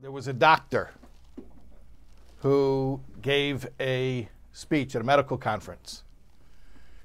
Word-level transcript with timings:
there 0.00 0.12
was 0.12 0.28
a 0.28 0.32
doctor 0.32 0.90
who 2.38 3.00
gave 3.20 3.66
a 3.80 4.28
speech 4.52 4.94
at 4.94 5.00
a 5.00 5.04
medical 5.04 5.36
conference 5.36 6.04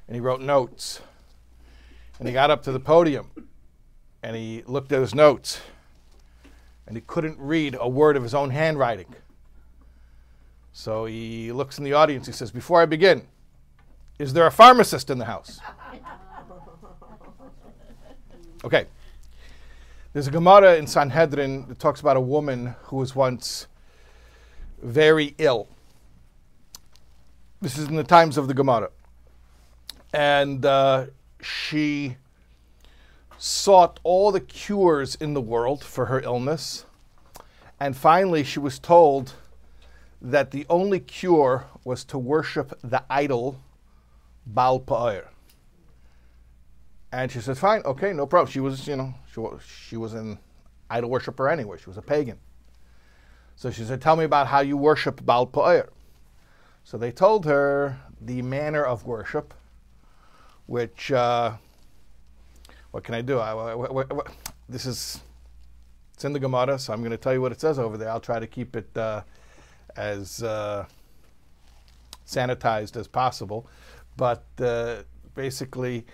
and 0.08 0.16
he 0.16 0.22
wrote 0.22 0.42
notes. 0.42 1.02
And 2.20 2.28
he 2.28 2.34
got 2.34 2.52
up 2.52 2.62
to 2.64 2.72
the 2.72 2.80
podium 2.80 3.32
and 4.22 4.36
he 4.36 4.64
looked 4.68 4.92
at 4.92 5.02
his 5.02 5.16
notes 5.16 5.60
and 6.86 6.96
he 6.96 7.02
couldn't 7.02 7.40
read 7.40 7.76
a 7.80 7.90
word 7.90 8.16
of 8.16 8.22
his 8.22 8.36
own 8.36 8.52
handwriting. 8.52 9.16
So 10.72 11.06
he 11.06 11.52
looks 11.52 11.80
in 11.80 11.84
the 11.84 11.94
audience. 11.94 12.28
He 12.28 12.32
says, 12.32 12.52
Before 12.52 12.80
I 12.80 12.86
begin, 12.86 13.26
is 14.20 14.34
there 14.34 14.46
a 14.46 14.52
pharmacist 14.52 15.10
in 15.10 15.18
the 15.18 15.26
house? 15.26 15.60
Okay. 18.66 18.86
There's 20.14 20.28
a 20.28 20.32
Gemara 20.32 20.76
in 20.76 20.86
Sanhedrin 20.86 21.66
that 21.70 21.80
talks 21.80 22.00
about 22.00 22.18
a 22.18 22.22
woman 22.22 22.76
who 22.84 22.98
was 22.98 23.16
once 23.16 23.66
very 24.80 25.34
ill. 25.40 25.68
This 27.60 27.80
is 27.80 27.88
in 27.88 27.96
the 27.96 28.04
times 28.04 28.38
of 28.38 28.48
the 28.48 28.54
Gemara. 28.54 28.92
And 30.14 30.64
uh, 30.68 31.08
she 31.42 32.18
sought 33.40 34.00
all 34.04 34.32
the 34.32 34.40
cures 34.40 35.16
in 35.16 35.34
the 35.34 35.42
world 35.42 35.84
for 35.84 36.06
her 36.06 36.20
illness. 36.20 36.86
And 37.80 37.98
finally, 37.98 38.44
she 38.44 38.60
was 38.60 38.78
told 38.78 39.34
that 40.22 40.52
the 40.52 40.68
only 40.70 41.00
cure 41.00 41.66
was 41.84 42.04
to 42.06 42.20
worship 42.20 42.78
the 42.84 43.04
idol 43.10 43.60
Baal 44.46 44.80
Pa'ir. 44.80 45.33
And 47.14 47.32
she 47.32 47.42
said, 47.42 47.60
fine, 47.60 47.84
okay, 47.86 48.12
no 48.12 48.26
problem. 48.26 48.52
She 48.52 48.60
was, 48.60 48.88
you 48.88 48.96
know, 48.96 49.14
she 49.32 49.40
was, 49.40 49.62
she 49.62 49.98
was 49.98 50.14
an 50.16 50.40
idol 50.90 51.12
worshiper 51.12 51.48
anyway. 51.48 51.78
She 51.78 51.86
was 51.86 51.98
a 51.98 52.02
pagan. 52.02 52.40
So 53.56 53.70
she 53.70 53.84
said, 53.84 54.02
tell 54.02 54.16
me 54.16 54.24
about 54.24 54.48
how 54.48 54.62
you 54.62 54.78
worship 54.78 55.24
Baal 55.24 55.46
Pa'ir. 55.46 55.90
So 56.84 56.98
they 56.98 57.12
told 57.12 57.46
her 57.46 58.00
the 58.20 58.42
manner 58.42 58.84
of 58.84 59.06
worship, 59.06 59.54
which, 60.66 61.12
uh, 61.12 61.54
what 62.90 63.04
can 63.04 63.14
I 63.14 63.22
do? 63.22 63.38
I, 63.38 63.52
I, 63.52 64.02
I, 64.02 64.06
this 64.68 64.88
is, 64.88 65.22
it's 66.16 66.26
in 66.26 66.34
the 66.34 66.40
Gemara, 66.40 66.80
so 66.80 66.94
I'm 66.94 67.02
going 67.02 67.12
to 67.12 67.18
tell 67.18 67.34
you 67.34 67.42
what 67.42 67.52
it 67.52 67.62
says 67.62 67.78
over 67.78 67.96
there. 67.96 68.10
I'll 68.10 68.20
try 68.20 68.40
to 68.40 68.48
keep 68.48 68.76
it 68.76 68.90
uh, 68.98 69.22
as 69.96 70.42
uh, 70.42 70.88
sanitized 72.26 72.98
as 72.98 73.08
possible. 73.08 73.68
But 74.18 74.46
uh, 74.60 75.04
basically, 75.36 76.08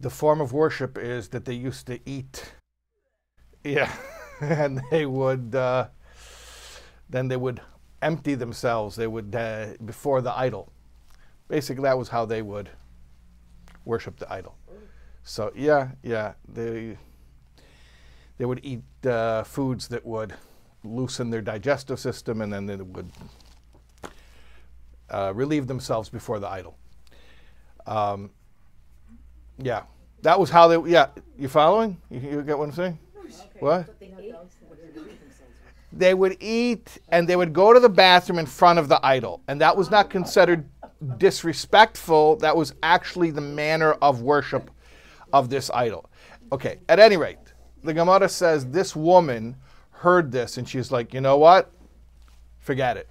the 0.00 0.10
form 0.10 0.40
of 0.40 0.52
worship 0.52 0.96
is 0.96 1.28
that 1.28 1.44
they 1.44 1.54
used 1.54 1.86
to 1.86 2.00
eat. 2.08 2.54
Yeah, 3.62 3.92
and 4.40 4.80
they 4.90 5.06
would 5.06 5.54
uh, 5.54 5.88
then 7.08 7.28
they 7.28 7.36
would 7.36 7.60
empty 8.00 8.34
themselves. 8.34 8.96
They 8.96 9.06
would 9.06 9.34
uh, 9.34 9.74
before 9.84 10.22
the 10.22 10.36
idol. 10.36 10.72
Basically, 11.48 11.82
that 11.82 11.98
was 11.98 12.08
how 12.08 12.24
they 12.24 12.42
would 12.42 12.70
worship 13.84 14.18
the 14.18 14.32
idol. 14.32 14.56
So 15.22 15.52
yeah, 15.54 15.90
yeah, 16.02 16.32
they 16.48 16.96
they 18.38 18.46
would 18.46 18.60
eat 18.62 18.84
uh, 19.04 19.44
foods 19.44 19.88
that 19.88 20.06
would 20.06 20.34
loosen 20.82 21.28
their 21.28 21.42
digestive 21.42 22.00
system, 22.00 22.40
and 22.40 22.50
then 22.50 22.64
they 22.64 22.76
would 22.76 23.10
uh, 25.10 25.32
relieve 25.34 25.66
themselves 25.66 26.08
before 26.08 26.38
the 26.38 26.48
idol. 26.48 26.78
Um, 27.86 28.30
yeah, 29.60 29.82
that 30.22 30.38
was 30.38 30.50
how 30.50 30.68
they. 30.68 30.90
Yeah, 30.90 31.08
you 31.38 31.48
following? 31.48 32.00
You, 32.10 32.20
you 32.20 32.42
get 32.42 32.58
what 32.58 32.64
I'm 32.64 32.72
saying? 32.72 32.98
What? 33.58 33.88
They 35.92 36.14
would 36.14 36.36
eat 36.40 36.98
and 37.08 37.28
they 37.28 37.34
would 37.36 37.52
go 37.52 37.72
to 37.72 37.80
the 37.80 37.88
bathroom 37.88 38.38
in 38.38 38.46
front 38.46 38.78
of 38.78 38.88
the 38.88 39.04
idol, 39.04 39.42
and 39.48 39.60
that 39.60 39.76
was 39.76 39.90
not 39.90 40.08
considered 40.08 40.68
disrespectful. 41.18 42.36
That 42.36 42.56
was 42.56 42.74
actually 42.82 43.30
the 43.30 43.40
manner 43.40 43.92
of 43.94 44.22
worship 44.22 44.70
of 45.32 45.50
this 45.50 45.70
idol. 45.70 46.10
Okay, 46.52 46.78
at 46.88 46.98
any 46.98 47.16
rate, 47.16 47.38
the 47.82 47.94
Gemara 47.94 48.28
says 48.28 48.66
this 48.66 48.94
woman 48.94 49.56
heard 50.00 50.32
this 50.32 50.56
and 50.56 50.68
she's 50.68 50.90
like, 50.90 51.12
you 51.12 51.20
know 51.20 51.36
what? 51.36 51.70
Forget 52.58 52.96
it. 52.96 53.08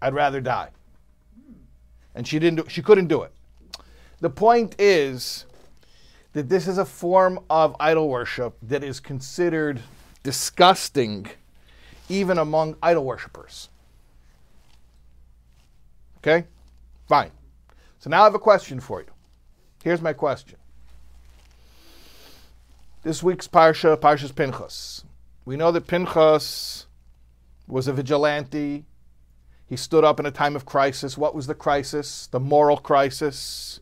I'd 0.00 0.14
rather 0.14 0.40
die. 0.40 0.68
And 2.14 2.26
she 2.26 2.38
didn't 2.38 2.56
do, 2.56 2.64
she 2.68 2.82
couldn't 2.82 3.06
do 3.06 3.22
it. 3.22 3.32
The 4.20 4.30
point 4.30 4.76
is 4.78 5.46
that 6.32 6.48
this 6.48 6.66
is 6.66 6.78
a 6.78 6.84
form 6.84 7.38
of 7.50 7.76
idol 7.78 8.08
worship 8.08 8.56
that 8.62 8.82
is 8.82 9.00
considered 9.00 9.80
disgusting 10.22 11.28
even 12.08 12.38
among 12.38 12.76
idol 12.82 13.04
worshippers. 13.04 13.68
Okay? 16.18 16.46
Fine. 17.08 17.30
So 17.98 18.10
now 18.10 18.22
I 18.22 18.24
have 18.24 18.34
a 18.34 18.38
question 18.38 18.80
for 18.80 19.00
you. 19.00 19.06
Here's 19.82 20.00
my 20.00 20.12
question. 20.12 20.56
This 23.02 23.22
week's 23.22 23.48
Parsha, 23.48 23.96
Parsha's 23.96 24.32
Pinchas. 24.32 25.04
We 25.44 25.56
know 25.56 25.72
that 25.72 25.88
Pinchas 25.88 26.86
was 27.66 27.88
a 27.88 27.92
vigilante. 27.92 28.84
He 29.66 29.76
stood 29.76 30.04
up 30.04 30.20
in 30.20 30.26
a 30.26 30.30
time 30.30 30.54
of 30.54 30.64
crisis. 30.64 31.18
What 31.18 31.34
was 31.34 31.46
the 31.46 31.54
crisis? 31.54 32.28
The 32.28 32.38
moral 32.38 32.76
crisis. 32.76 33.80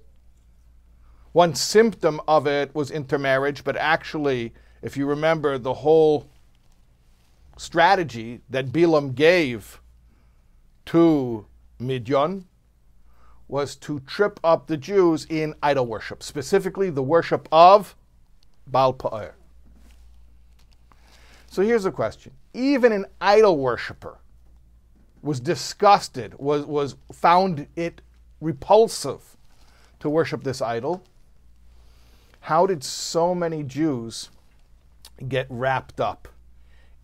One 1.33 1.55
symptom 1.55 2.21
of 2.27 2.47
it 2.47 2.75
was 2.75 2.91
intermarriage, 2.91 3.63
but 3.63 3.77
actually, 3.77 4.53
if 4.83 4.97
you 4.97 5.07
remember, 5.07 5.59
the 5.59 5.75
whole 5.75 6.29
strategy 7.57 8.41
that 8.51 8.73
Bilam 8.73 9.15
gave 9.15 9.81
to 10.87 11.47
Midian 11.79 12.47
was 13.47 13.77
to 13.77 14.01
trip 14.01 14.41
up 14.43 14.67
the 14.67 14.77
Jews 14.77 15.27
in 15.29 15.55
idol 15.63 15.87
worship, 15.87 16.23
specifically 16.23 16.91
the 16.91 17.03
worship 17.03 17.49
of 17.53 17.97
Baal 18.67 18.95
Pa'ir. 18.95 19.33
So 21.49 21.63
here's 21.63 21.83
the 21.83 21.91
question. 21.91 22.33
Even 22.55 22.93
an 22.93 23.07
idol 23.21 23.59
worshiper 23.59 24.19
was 25.23 25.41
disgusted, 25.41 26.35
was, 26.39 26.65
was 26.65 26.97
found 27.13 27.67
it 27.77 28.01
repulsive 28.41 29.37
to 29.99 30.09
worship 30.09 30.45
this 30.45 30.63
idol. 30.63 31.05
How 32.41 32.67
did 32.67 32.83
so 32.83 33.35
many 33.35 33.63
Jews 33.63 34.31
get 35.29 35.47
wrapped 35.51 36.01
up 36.01 36.29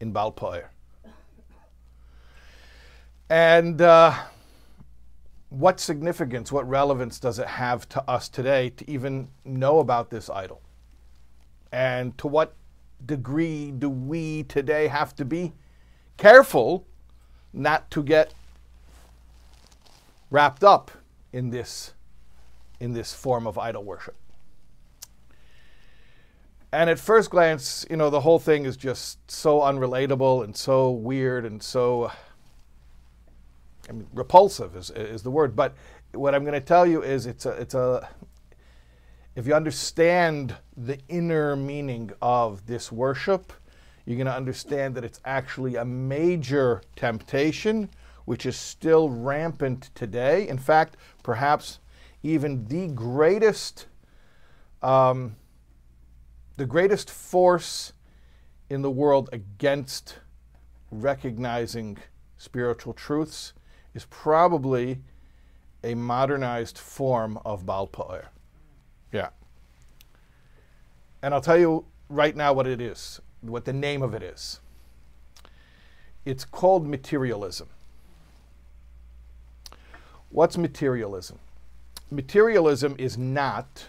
in 0.00 0.12
Baal 0.12 0.32
Pa'ir? 0.32 0.68
And 3.28 3.80
uh, 3.80 4.14
what 5.50 5.80
significance, 5.80 6.50
what 6.50 6.68
relevance 6.68 7.18
does 7.18 7.38
it 7.38 7.46
have 7.46 7.88
to 7.90 8.10
us 8.10 8.28
today 8.28 8.70
to 8.70 8.90
even 8.90 9.28
know 9.44 9.78
about 9.78 10.10
this 10.10 10.30
idol? 10.30 10.60
And 11.72 12.16
to 12.18 12.28
what 12.28 12.54
degree 13.04 13.70
do 13.72 13.90
we 13.90 14.44
today 14.44 14.86
have 14.88 15.14
to 15.16 15.24
be 15.24 15.52
careful 16.16 16.86
not 17.52 17.90
to 17.90 18.02
get 18.02 18.32
wrapped 20.30 20.64
up 20.64 20.90
in 21.32 21.50
this 21.50 21.92
in 22.78 22.92
this 22.92 23.12
form 23.12 23.46
of 23.46 23.58
idol 23.58 23.82
worship? 23.82 24.16
And 26.76 26.90
at 26.90 26.98
first 26.98 27.30
glance, 27.30 27.86
you 27.88 27.96
know, 27.96 28.10
the 28.10 28.20
whole 28.20 28.38
thing 28.38 28.66
is 28.66 28.76
just 28.76 29.30
so 29.30 29.60
unrelatable 29.60 30.44
and 30.44 30.54
so 30.54 30.90
weird 30.90 31.46
and 31.46 31.62
so 31.62 32.12
I 33.88 33.92
mean, 33.92 34.06
repulsive 34.12 34.76
is, 34.76 34.90
is 34.90 35.22
the 35.22 35.30
word. 35.30 35.56
But 35.56 35.74
what 36.12 36.34
I'm 36.34 36.42
going 36.42 36.52
to 36.52 36.60
tell 36.60 36.86
you 36.86 37.02
is 37.02 37.24
it's 37.24 37.46
a, 37.46 37.52
it's 37.52 37.72
a, 37.72 38.06
if 39.36 39.46
you 39.46 39.54
understand 39.54 40.54
the 40.76 40.98
inner 41.08 41.56
meaning 41.56 42.10
of 42.20 42.66
this 42.66 42.92
worship, 42.92 43.54
you're 44.04 44.18
going 44.18 44.26
to 44.26 44.36
understand 44.36 44.94
that 44.96 45.04
it's 45.04 45.22
actually 45.24 45.76
a 45.76 45.84
major 45.86 46.82
temptation, 46.94 47.88
which 48.26 48.44
is 48.44 48.54
still 48.54 49.08
rampant 49.08 49.88
today. 49.94 50.46
In 50.46 50.58
fact, 50.58 50.98
perhaps 51.22 51.78
even 52.22 52.66
the 52.66 52.88
greatest, 52.88 53.86
um, 54.82 55.36
the 56.56 56.66
greatest 56.66 57.10
force 57.10 57.92
in 58.70 58.82
the 58.82 58.90
world 58.90 59.28
against 59.32 60.18
recognizing 60.90 61.98
spiritual 62.38 62.92
truths 62.92 63.52
is 63.94 64.06
probably 64.06 65.00
a 65.84 65.94
modernized 65.94 66.78
form 66.78 67.38
of 67.44 67.64
Baal. 67.66 67.90
Yeah. 69.12 69.28
And 71.22 71.32
I'll 71.34 71.40
tell 71.40 71.58
you 71.58 71.84
right 72.08 72.34
now 72.34 72.52
what 72.52 72.66
it 72.66 72.80
is, 72.80 73.20
what 73.40 73.64
the 73.64 73.72
name 73.72 74.02
of 74.02 74.14
it 74.14 74.22
is. 74.22 74.60
It's 76.24 76.44
called 76.44 76.86
materialism. 76.86 77.68
What's 80.30 80.58
materialism? 80.58 81.38
Materialism 82.10 82.96
is 82.98 83.16
not 83.16 83.86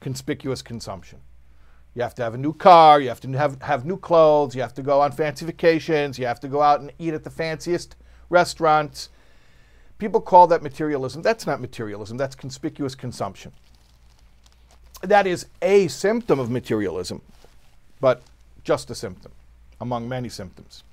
conspicuous 0.00 0.62
consumption. 0.62 1.20
You 1.94 2.02
have 2.02 2.14
to 2.16 2.22
have 2.22 2.34
a 2.34 2.38
new 2.38 2.52
car. 2.52 3.00
You 3.00 3.08
have 3.08 3.20
to 3.20 3.32
have, 3.32 3.60
have 3.62 3.84
new 3.84 3.96
clothes. 3.96 4.54
You 4.54 4.62
have 4.62 4.74
to 4.74 4.82
go 4.82 5.00
on 5.00 5.12
fancy 5.12 5.44
vacations. 5.44 6.18
You 6.18 6.26
have 6.26 6.40
to 6.40 6.48
go 6.48 6.62
out 6.62 6.80
and 6.80 6.92
eat 6.98 7.14
at 7.14 7.24
the 7.24 7.30
fanciest 7.30 7.96
restaurants. 8.30 9.08
People 9.98 10.20
call 10.20 10.46
that 10.46 10.62
materialism. 10.62 11.22
That's 11.22 11.46
not 11.46 11.60
materialism, 11.60 12.16
that's 12.16 12.36
conspicuous 12.36 12.94
consumption. 12.94 13.52
That 15.02 15.26
is 15.26 15.46
a 15.62 15.88
symptom 15.88 16.38
of 16.38 16.50
materialism, 16.50 17.20
but 18.00 18.22
just 18.64 18.90
a 18.90 18.94
symptom 18.94 19.32
among 19.80 20.08
many 20.08 20.28
symptoms. 20.28 20.84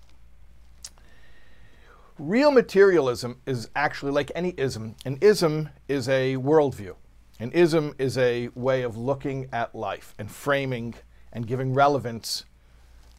Real 2.17 2.51
materialism 2.51 3.37
is 3.45 3.69
actually 3.75 4.11
like 4.11 4.31
any 4.35 4.53
ism. 4.57 4.95
An 5.05 5.17
ism 5.21 5.69
is 5.87 6.07
a 6.07 6.35
worldview. 6.35 6.95
An 7.39 7.51
ism 7.51 7.93
is 7.97 8.17
a 8.17 8.49
way 8.55 8.83
of 8.83 8.97
looking 8.97 9.49
at 9.51 9.75
life 9.75 10.15
and 10.17 10.31
framing 10.31 10.93
and 11.33 11.45
giving 11.45 11.73
relevance 11.73 12.45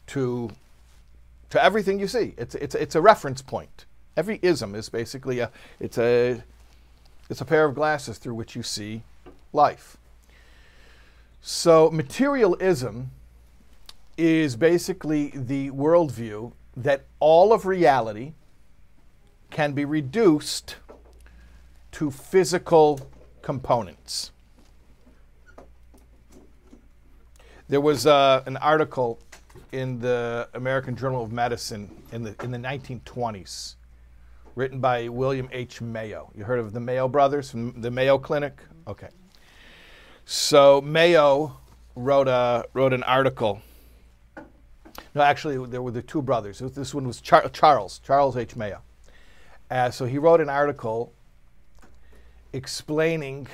to, 0.09 0.51
to 1.51 1.63
everything 1.63 1.99
you 1.99 2.09
see. 2.09 2.35
It's, 2.39 2.55
it's, 2.55 2.75
it's 2.75 2.95
a 2.95 3.03
reference 3.03 3.43
point. 3.43 3.85
Every 4.17 4.39
ism 4.41 4.75
is 4.75 4.89
basically 4.89 5.41
a, 5.41 5.51
it's 5.79 5.99
a, 5.99 6.43
it's 7.29 7.43
a 7.43 7.45
pair 7.45 7.67
of 7.67 7.75
glasses 7.75 8.17
through 8.17 8.35
which 8.35 8.57
you 8.57 8.63
see 8.63 9.03
life. 9.53 9.99
So 11.43 11.91
materialism 11.91 13.11
is 14.17 14.57
basically 14.57 15.29
the 15.35 15.71
worldview 15.73 16.53
that 16.75 17.05
all 17.21 17.53
of 17.53 17.67
reality 17.67 18.33
can 19.51 19.73
be 19.73 19.85
reduced 19.85 20.77
to 21.93 22.11
physical 22.11 23.11
components. 23.46 24.32
There 27.69 27.81
was 27.81 28.04
uh, 28.04 28.43
an 28.44 28.56
article 28.56 29.20
in 29.70 30.00
the 30.00 30.48
American 30.54 30.96
Journal 30.96 31.22
of 31.22 31.31
Medicine 31.31 31.88
in 32.10 32.25
the, 32.25 32.34
in 32.43 32.50
the 32.50 32.58
1920s 32.58 33.76
written 34.56 34.81
by 34.81 35.08
William 35.08 35.48
H. 35.52 35.81
Mayo. 35.81 36.32
You 36.34 36.43
heard 36.43 36.58
of 36.58 36.72
the 36.72 36.81
Mayo 36.81 37.06
brothers 37.06 37.48
from 37.48 37.81
the 37.81 37.88
Mayo 37.88 38.19
Clinic? 38.19 38.58
Okay. 38.88 39.10
So 40.25 40.81
Mayo 40.81 41.56
wrote, 41.94 42.26
a, 42.26 42.64
wrote 42.72 42.93
an 42.93 43.04
article. 43.04 43.62
No, 45.14 45.22
actually, 45.22 45.64
there 45.70 45.82
were 45.82 45.93
the 45.93 46.02
two 46.02 46.20
brothers. 46.20 46.58
This 46.58 46.93
one 46.93 47.06
was 47.06 47.20
Char- 47.20 47.48
Charles, 47.50 48.00
Charles 48.00 48.37
H. 48.37 48.56
Mayo. 48.56 48.82
Uh, 49.70 49.93
so 49.93 50.04
he 50.04 50.19
wrote 50.19 50.40
an 50.40 50.48
article 50.48 51.12
explaining 52.52 53.46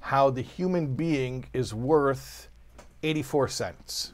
how 0.00 0.30
the 0.30 0.42
human 0.42 0.94
being 0.94 1.44
is 1.52 1.74
worth 1.74 2.48
84 3.02 3.48
cents. 3.48 4.12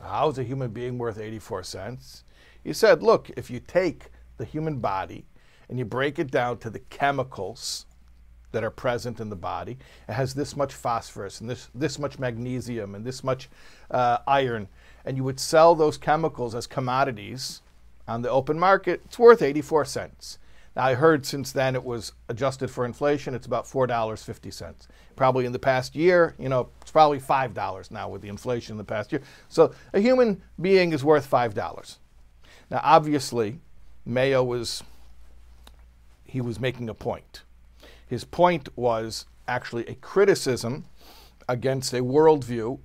How 0.00 0.28
is 0.28 0.38
a 0.38 0.44
human 0.44 0.70
being 0.70 0.98
worth 0.98 1.18
84 1.18 1.62
cents? 1.62 2.24
He 2.64 2.72
said, 2.72 3.02
look, 3.02 3.30
if 3.36 3.50
you 3.50 3.60
take 3.60 4.10
the 4.36 4.44
human 4.44 4.78
body 4.78 5.24
and 5.68 5.78
you 5.78 5.84
break 5.84 6.18
it 6.18 6.30
down 6.30 6.58
to 6.58 6.70
the 6.70 6.78
chemicals 6.78 7.86
that 8.52 8.64
are 8.64 8.70
present 8.70 9.20
in 9.20 9.30
the 9.30 9.36
body, 9.36 9.78
it 10.08 10.12
has 10.12 10.34
this 10.34 10.56
much 10.56 10.74
phosphorus 10.74 11.40
and 11.40 11.48
this, 11.48 11.68
this 11.74 11.98
much 11.98 12.18
magnesium 12.18 12.94
and 12.94 13.04
this 13.04 13.24
much 13.24 13.48
uh, 13.90 14.18
iron, 14.26 14.68
and 15.04 15.16
you 15.16 15.24
would 15.24 15.40
sell 15.40 15.74
those 15.74 15.96
chemicals 15.96 16.54
as 16.54 16.66
commodities 16.66 17.62
on 18.06 18.22
the 18.22 18.30
open 18.30 18.58
market, 18.58 19.00
it's 19.04 19.18
worth 19.18 19.42
84 19.42 19.84
cents. 19.84 20.38
Now, 20.74 20.84
I 20.84 20.94
heard 20.94 21.26
since 21.26 21.52
then 21.52 21.74
it 21.74 21.84
was 21.84 22.12
adjusted 22.28 22.68
for 22.68 22.84
inflation, 22.84 23.34
it's 23.34 23.46
about 23.46 23.66
$4.50. 23.66 24.74
Probably 25.16 25.44
in 25.44 25.52
the 25.52 25.58
past 25.58 25.94
year, 25.94 26.34
you 26.38 26.48
know, 26.48 26.70
it's 26.80 26.90
probably 26.90 27.20
$5 27.20 27.90
now 27.90 28.08
with 28.08 28.22
the 28.22 28.28
inflation 28.28 28.74
in 28.74 28.78
the 28.78 28.84
past 28.84 29.12
year. 29.12 29.20
So 29.48 29.74
a 29.92 30.00
human 30.00 30.42
being 30.60 30.92
is 30.92 31.04
worth 31.04 31.30
$5. 31.30 31.98
Now, 32.70 32.80
obviously, 32.82 33.60
Mayo 34.06 34.42
was, 34.42 34.82
he 36.24 36.40
was 36.40 36.58
making 36.58 36.88
a 36.88 36.94
point. 36.94 37.42
His 38.06 38.24
point 38.24 38.68
was 38.76 39.26
actually 39.46 39.86
a 39.86 39.94
criticism 39.94 40.86
against 41.48 41.92
a 41.92 42.00
worldview 42.00 42.78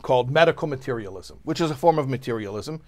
called 0.00 0.30
medical 0.30 0.66
materialism, 0.66 1.38
which 1.42 1.60
is 1.60 1.70
a 1.70 1.74
form 1.74 1.98
of 1.98 2.08
materialism 2.08 2.80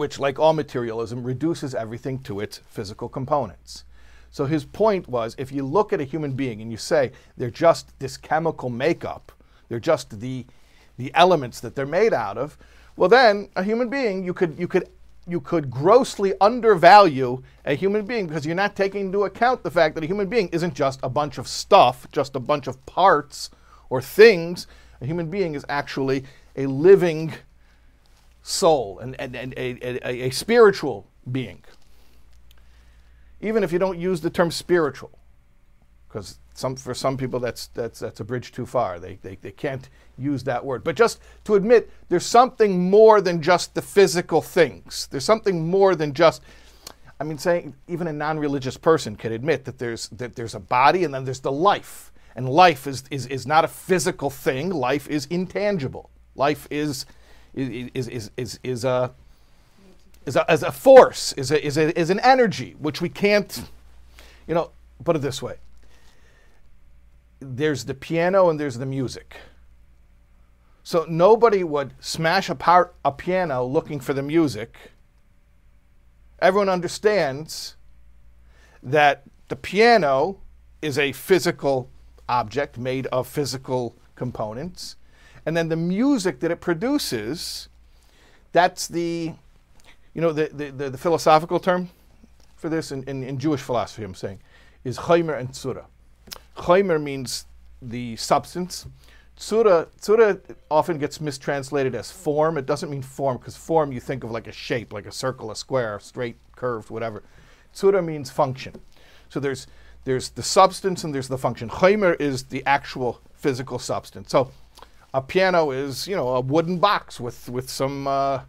which, 0.00 0.18
like 0.18 0.38
all 0.38 0.54
materialism, 0.54 1.22
reduces 1.22 1.74
everything 1.74 2.18
to 2.20 2.40
its 2.40 2.62
physical 2.70 3.06
components. 3.06 3.84
So 4.30 4.46
his 4.46 4.64
point 4.64 5.06
was 5.06 5.34
if 5.36 5.52
you 5.52 5.62
look 5.62 5.92
at 5.92 6.00
a 6.00 6.04
human 6.04 6.32
being 6.32 6.62
and 6.62 6.70
you 6.70 6.78
say 6.78 7.12
they're 7.36 7.50
just 7.50 7.98
this 7.98 8.16
chemical 8.16 8.70
makeup, 8.70 9.30
they're 9.68 9.78
just 9.78 10.18
the, 10.18 10.46
the 10.96 11.12
elements 11.14 11.60
that 11.60 11.74
they're 11.74 11.84
made 11.84 12.14
out 12.14 12.38
of, 12.38 12.56
well 12.96 13.10
then 13.10 13.50
a 13.56 13.62
human 13.62 13.90
being 13.90 14.24
you 14.24 14.32
could 14.32 14.58
you 14.58 14.66
could 14.66 14.88
you 15.28 15.38
could 15.38 15.70
grossly 15.70 16.32
undervalue 16.40 17.42
a 17.66 17.74
human 17.74 18.06
being 18.06 18.26
because 18.26 18.46
you're 18.46 18.54
not 18.54 18.74
taking 18.74 19.02
into 19.02 19.24
account 19.24 19.62
the 19.62 19.70
fact 19.70 19.94
that 19.96 20.02
a 20.02 20.06
human 20.06 20.30
being 20.30 20.48
isn't 20.48 20.72
just 20.72 20.98
a 21.02 21.10
bunch 21.10 21.36
of 21.36 21.46
stuff, 21.46 22.06
just 22.10 22.34
a 22.36 22.40
bunch 22.40 22.66
of 22.66 22.86
parts 22.86 23.50
or 23.90 24.00
things. 24.00 24.66
A 25.02 25.04
human 25.04 25.28
being 25.28 25.54
is 25.54 25.66
actually 25.68 26.24
a 26.56 26.64
living 26.64 27.34
soul 28.42 28.98
and, 29.00 29.18
and, 29.20 29.36
and 29.36 29.54
a, 29.56 30.06
a, 30.06 30.26
a 30.26 30.30
spiritual 30.30 31.06
being. 31.30 31.62
Even 33.40 33.64
if 33.64 33.72
you 33.72 33.78
don't 33.78 33.98
use 33.98 34.20
the 34.20 34.30
term 34.30 34.50
spiritual, 34.50 35.18
because 36.08 36.38
some, 36.54 36.76
for 36.76 36.92
some 36.92 37.16
people 37.16 37.40
that's, 37.40 37.68
that's, 37.68 38.00
that's 38.00 38.20
a 38.20 38.24
bridge 38.24 38.52
too 38.52 38.66
far. 38.66 38.98
They, 38.98 39.18
they, 39.22 39.36
they 39.36 39.52
can't 39.52 39.88
use 40.18 40.44
that 40.44 40.64
word. 40.64 40.84
But 40.84 40.96
just 40.96 41.20
to 41.44 41.54
admit 41.54 41.90
there's 42.08 42.26
something 42.26 42.90
more 42.90 43.20
than 43.20 43.40
just 43.40 43.74
the 43.74 43.82
physical 43.82 44.42
things. 44.42 45.08
There's 45.10 45.24
something 45.24 45.70
more 45.70 45.94
than 45.94 46.12
just, 46.12 46.42
I 47.18 47.24
mean, 47.24 47.38
saying 47.38 47.74
even 47.88 48.08
a 48.08 48.12
non 48.12 48.38
religious 48.38 48.76
person 48.76 49.16
can 49.16 49.32
admit 49.32 49.64
that 49.64 49.78
there's, 49.78 50.08
that 50.10 50.34
there's 50.34 50.54
a 50.54 50.60
body 50.60 51.04
and 51.04 51.14
then 51.14 51.24
there's 51.24 51.40
the 51.40 51.52
life. 51.52 52.12
And 52.36 52.48
life 52.48 52.86
is, 52.86 53.04
is, 53.10 53.26
is 53.26 53.46
not 53.46 53.64
a 53.64 53.68
physical 53.68 54.30
thing, 54.30 54.70
life 54.70 55.08
is 55.08 55.26
intangible. 55.26 56.10
Life 56.36 56.68
is 56.70 57.06
is, 57.54 58.08
is, 58.08 58.30
is, 58.36 58.60
is, 58.62 58.84
a, 58.84 59.12
is, 60.26 60.36
a, 60.36 60.44
is 60.52 60.62
a 60.62 60.72
force, 60.72 61.32
is, 61.34 61.50
a, 61.50 61.64
is, 61.64 61.76
a, 61.76 61.98
is 61.98 62.10
an 62.10 62.20
energy, 62.20 62.76
which 62.78 63.00
we 63.00 63.08
can't, 63.08 63.64
you 64.46 64.54
know, 64.54 64.70
put 65.04 65.16
it 65.16 65.20
this 65.20 65.42
way. 65.42 65.56
There's 67.40 67.84
the 67.84 67.94
piano 67.94 68.50
and 68.50 68.60
there's 68.60 68.78
the 68.78 68.86
music. 68.86 69.36
So 70.82 71.06
nobody 71.08 71.64
would 71.64 71.94
smash 72.00 72.48
apart 72.48 72.94
a 73.04 73.12
piano 73.12 73.64
looking 73.64 74.00
for 74.00 74.12
the 74.12 74.22
music. 74.22 74.76
Everyone 76.40 76.68
understands 76.68 77.76
that 78.82 79.24
the 79.48 79.56
piano 79.56 80.38
is 80.80 80.98
a 80.98 81.12
physical 81.12 81.90
object 82.28 82.78
made 82.78 83.06
of 83.08 83.26
physical 83.26 83.94
components 84.14 84.96
and 85.46 85.56
then 85.56 85.68
the 85.68 85.76
music 85.76 86.40
that 86.40 86.50
it 86.50 86.60
produces, 86.60 87.68
that's 88.52 88.88
the, 88.88 89.32
you 90.14 90.20
know, 90.20 90.32
the, 90.32 90.48
the, 90.52 90.90
the, 90.90 90.98
philosophical 90.98 91.58
term 91.58 91.88
for 92.56 92.68
this 92.68 92.92
in, 92.92 93.02
in, 93.04 93.22
in, 93.22 93.38
Jewish 93.38 93.60
philosophy, 93.60 94.02
I'm 94.02 94.14
saying, 94.14 94.40
is 94.84 94.98
chaymer 94.98 95.38
and 95.38 95.50
tsura. 95.50 95.84
Chaymer 96.56 97.00
means 97.00 97.46
the 97.80 98.16
substance. 98.16 98.86
Tsura, 99.38 99.86
tsura 100.00 100.40
often 100.70 100.98
gets 100.98 101.20
mistranslated 101.20 101.94
as 101.94 102.10
form. 102.10 102.58
It 102.58 102.66
doesn't 102.66 102.90
mean 102.90 103.02
form, 103.02 103.38
because 103.38 103.56
form 103.56 103.92
you 103.92 104.00
think 104.00 104.24
of 104.24 104.30
like 104.30 104.46
a 104.46 104.52
shape, 104.52 104.92
like 104.92 105.06
a 105.06 105.12
circle, 105.12 105.50
a 105.50 105.56
square, 105.56 105.98
straight, 106.00 106.36
curved, 106.56 106.90
whatever. 106.90 107.22
Tsura 107.74 108.04
means 108.04 108.30
function. 108.30 108.74
So 109.30 109.40
there's, 109.40 109.66
there's 110.04 110.30
the 110.30 110.42
substance 110.42 111.04
and 111.04 111.14
there's 111.14 111.28
the 111.28 111.38
function. 111.38 111.70
Chaymer 111.70 112.20
is 112.20 112.44
the 112.44 112.64
actual 112.66 113.20
physical 113.32 113.78
substance. 113.78 114.30
So 114.30 114.50
a 115.12 115.20
piano 115.20 115.70
is, 115.70 116.06
you 116.06 116.14
know, 116.16 116.28
a 116.28 116.40
wooden 116.40 116.78
box 116.78 117.20
with 117.20 117.48
with 117.48 117.68
some 117.68 118.06
uh, 118.06 118.42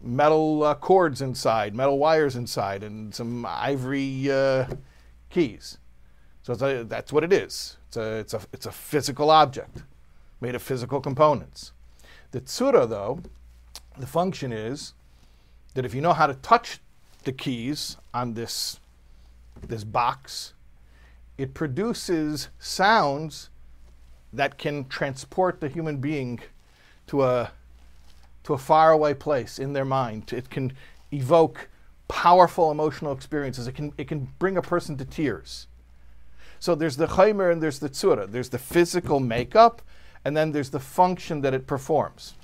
metal 0.00 0.62
uh, 0.62 0.74
cords 0.74 1.20
inside, 1.20 1.74
metal 1.74 1.98
wires 1.98 2.36
inside, 2.36 2.82
and 2.82 3.14
some 3.14 3.44
ivory 3.46 4.30
uh, 4.30 4.66
keys. 5.30 5.78
So 6.42 6.52
a, 6.54 6.84
that's 6.84 7.12
what 7.12 7.24
it 7.24 7.32
is. 7.32 7.76
It's 7.88 7.96
a 7.96 8.16
it's 8.18 8.34
a 8.34 8.40
it's 8.52 8.66
a 8.66 8.72
physical 8.72 9.30
object 9.30 9.82
made 10.40 10.54
of 10.54 10.62
physical 10.62 11.00
components. 11.00 11.72
The 12.30 12.40
tsura, 12.40 12.88
though, 12.88 13.20
the 13.98 14.06
function 14.06 14.52
is 14.52 14.94
that 15.74 15.84
if 15.84 15.94
you 15.94 16.00
know 16.00 16.12
how 16.12 16.26
to 16.26 16.34
touch 16.34 16.80
the 17.24 17.32
keys 17.32 17.96
on 18.14 18.34
this 18.34 18.78
this 19.66 19.84
box, 19.84 20.54
it 21.38 21.54
produces 21.54 22.48
sounds 22.58 23.50
that 24.32 24.58
can 24.58 24.86
transport 24.88 25.60
the 25.60 25.68
human 25.68 25.98
being 25.98 26.40
to 27.06 27.22
a 27.22 27.50
to 28.44 28.54
a 28.54 28.58
faraway 28.58 29.12
place 29.12 29.58
in 29.58 29.72
their 29.72 29.84
mind. 29.84 30.32
It 30.32 30.50
can 30.50 30.72
evoke 31.12 31.68
powerful 32.08 32.70
emotional 32.70 33.12
experiences. 33.12 33.66
It 33.66 33.72
can 33.72 33.92
it 33.98 34.08
can 34.08 34.28
bring 34.38 34.56
a 34.56 34.62
person 34.62 34.96
to 34.98 35.04
tears. 35.04 35.66
So 36.58 36.74
there's 36.74 36.96
the 36.96 37.06
chaymer 37.06 37.52
and 37.52 37.62
there's 37.62 37.78
the 37.78 37.90
tsura. 37.90 38.30
There's 38.30 38.48
the 38.48 38.58
physical 38.58 39.20
makeup, 39.20 39.82
and 40.24 40.36
then 40.36 40.52
there's 40.52 40.70
the 40.70 40.80
function 40.80 41.42
that 41.42 41.54
it 41.54 41.66
performs. 41.66 42.34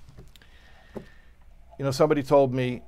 You 1.78 1.84
know, 1.84 1.90
somebody 1.90 2.22
told 2.22 2.52
me 2.52 2.82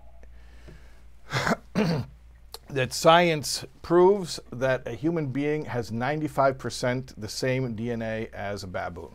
that 2.71 2.93
science 2.93 3.65
proves 3.83 4.41
that 4.53 4.87
a 4.87 4.93
human 4.93 5.27
being 5.27 5.67
has 5.67 5.91
95% 5.91 7.15
the 7.17 7.29
same 7.29 7.77
DNA 7.77 8.33
as 8.33 8.63
a 8.63 8.67
baboon. 8.67 9.15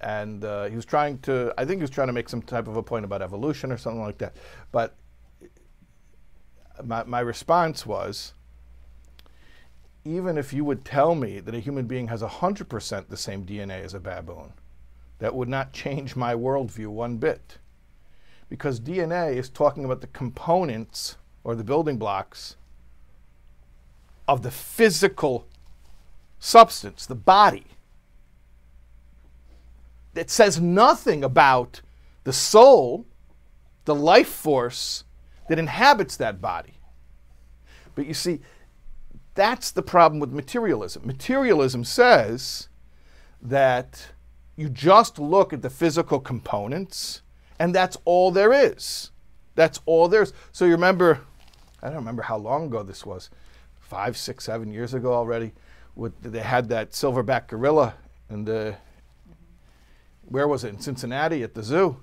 And 0.00 0.44
uh, 0.44 0.64
he 0.66 0.76
was 0.76 0.84
trying 0.84 1.18
to, 1.20 1.54
I 1.56 1.64
think 1.64 1.78
he 1.78 1.82
was 1.82 1.90
trying 1.90 2.08
to 2.08 2.12
make 2.12 2.28
some 2.28 2.42
type 2.42 2.68
of 2.68 2.76
a 2.76 2.82
point 2.82 3.04
about 3.04 3.22
evolution 3.22 3.72
or 3.72 3.78
something 3.78 4.02
like 4.02 4.18
that. 4.18 4.36
But 4.70 4.94
my, 6.82 7.04
my 7.04 7.20
response 7.20 7.86
was 7.86 8.34
even 10.04 10.36
if 10.36 10.52
you 10.52 10.64
would 10.64 10.84
tell 10.84 11.14
me 11.14 11.40
that 11.40 11.54
a 11.54 11.60
human 11.60 11.86
being 11.86 12.08
has 12.08 12.20
100% 12.22 13.08
the 13.08 13.16
same 13.16 13.46
DNA 13.46 13.82
as 13.82 13.94
a 13.94 14.00
baboon, 14.00 14.52
that 15.18 15.34
would 15.34 15.48
not 15.48 15.72
change 15.72 16.16
my 16.16 16.34
worldview 16.34 16.88
one 16.88 17.16
bit. 17.16 17.58
Because 18.48 18.80
DNA 18.80 19.36
is 19.36 19.48
talking 19.48 19.84
about 19.84 20.00
the 20.00 20.06
components 20.08 21.16
or 21.42 21.54
the 21.54 21.64
building 21.64 21.96
blocks 21.96 22.56
of 24.26 24.42
the 24.42 24.50
physical 24.50 25.46
substance, 26.38 27.06
the 27.06 27.14
body. 27.14 27.66
It 30.14 30.30
says 30.30 30.60
nothing 30.60 31.24
about 31.24 31.80
the 32.24 32.32
soul, 32.32 33.06
the 33.84 33.94
life 33.94 34.28
force 34.28 35.04
that 35.48 35.58
inhabits 35.58 36.16
that 36.16 36.40
body. 36.40 36.74
But 37.94 38.06
you 38.06 38.14
see, 38.14 38.40
that's 39.34 39.70
the 39.70 39.82
problem 39.82 40.20
with 40.20 40.32
materialism. 40.32 41.06
Materialism 41.06 41.84
says 41.84 42.68
that 43.42 44.12
you 44.56 44.68
just 44.68 45.18
look 45.18 45.52
at 45.52 45.62
the 45.62 45.70
physical 45.70 46.20
components 46.20 47.22
and 47.58 47.74
that's 47.74 47.96
all 48.04 48.30
there 48.30 48.52
is. 48.52 49.10
That's 49.54 49.80
all 49.86 50.08
there 50.08 50.22
is. 50.22 50.32
So 50.52 50.64
you 50.64 50.72
remember, 50.72 51.20
I 51.82 51.88
don't 51.88 51.96
remember 51.96 52.22
how 52.22 52.36
long 52.36 52.66
ago 52.66 52.82
this 52.82 53.06
was, 53.06 53.30
five, 53.80 54.16
six, 54.16 54.44
seven 54.44 54.72
years 54.72 54.94
ago 54.94 55.12
already. 55.12 55.52
With, 55.96 56.20
they 56.22 56.40
had 56.40 56.68
that 56.70 56.90
silverback 56.90 57.46
gorilla 57.48 57.94
and 58.28 58.46
the 58.46 58.76
where 60.26 60.48
was 60.48 60.64
it 60.64 60.68
in 60.68 60.80
Cincinnati 60.80 61.42
at 61.42 61.54
the 61.54 61.62
zoo, 61.62 61.98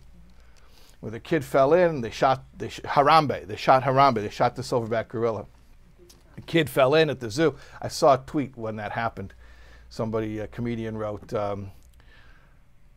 where 0.99 1.11
the 1.11 1.19
kid 1.19 1.43
fell 1.43 1.73
in. 1.73 2.01
They 2.01 2.11
shot 2.11 2.43
they 2.55 2.69
sh- 2.69 2.81
Harambe. 2.81 3.47
They 3.47 3.55
shot 3.55 3.83
Harambe. 3.83 4.15
They 4.15 4.29
shot 4.29 4.55
the 4.55 4.61
silverback 4.61 5.07
gorilla. 5.07 5.45
The 6.35 6.41
kid 6.41 6.69
fell 6.69 6.95
in 6.95 7.09
at 7.09 7.19
the 7.19 7.29
zoo. 7.29 7.55
I 7.81 7.87
saw 7.87 8.13
a 8.13 8.17
tweet 8.19 8.55
when 8.55 8.75
that 8.77 8.91
happened. 8.91 9.33
Somebody, 9.89 10.39
a 10.39 10.47
comedian, 10.47 10.97
wrote. 10.97 11.33
Um, 11.33 11.71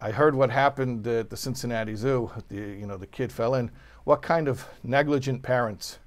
I 0.00 0.10
heard 0.10 0.34
what 0.34 0.50
happened 0.50 1.06
at 1.06 1.30
the 1.30 1.36
Cincinnati 1.36 1.94
Zoo. 1.94 2.30
The, 2.48 2.56
you 2.56 2.86
know, 2.86 2.96
the 2.96 3.06
kid 3.06 3.32
fell 3.32 3.54
in. 3.54 3.70
What 4.04 4.22
kind 4.22 4.48
of 4.48 4.66
negligent 4.82 5.42
parents 5.42 5.98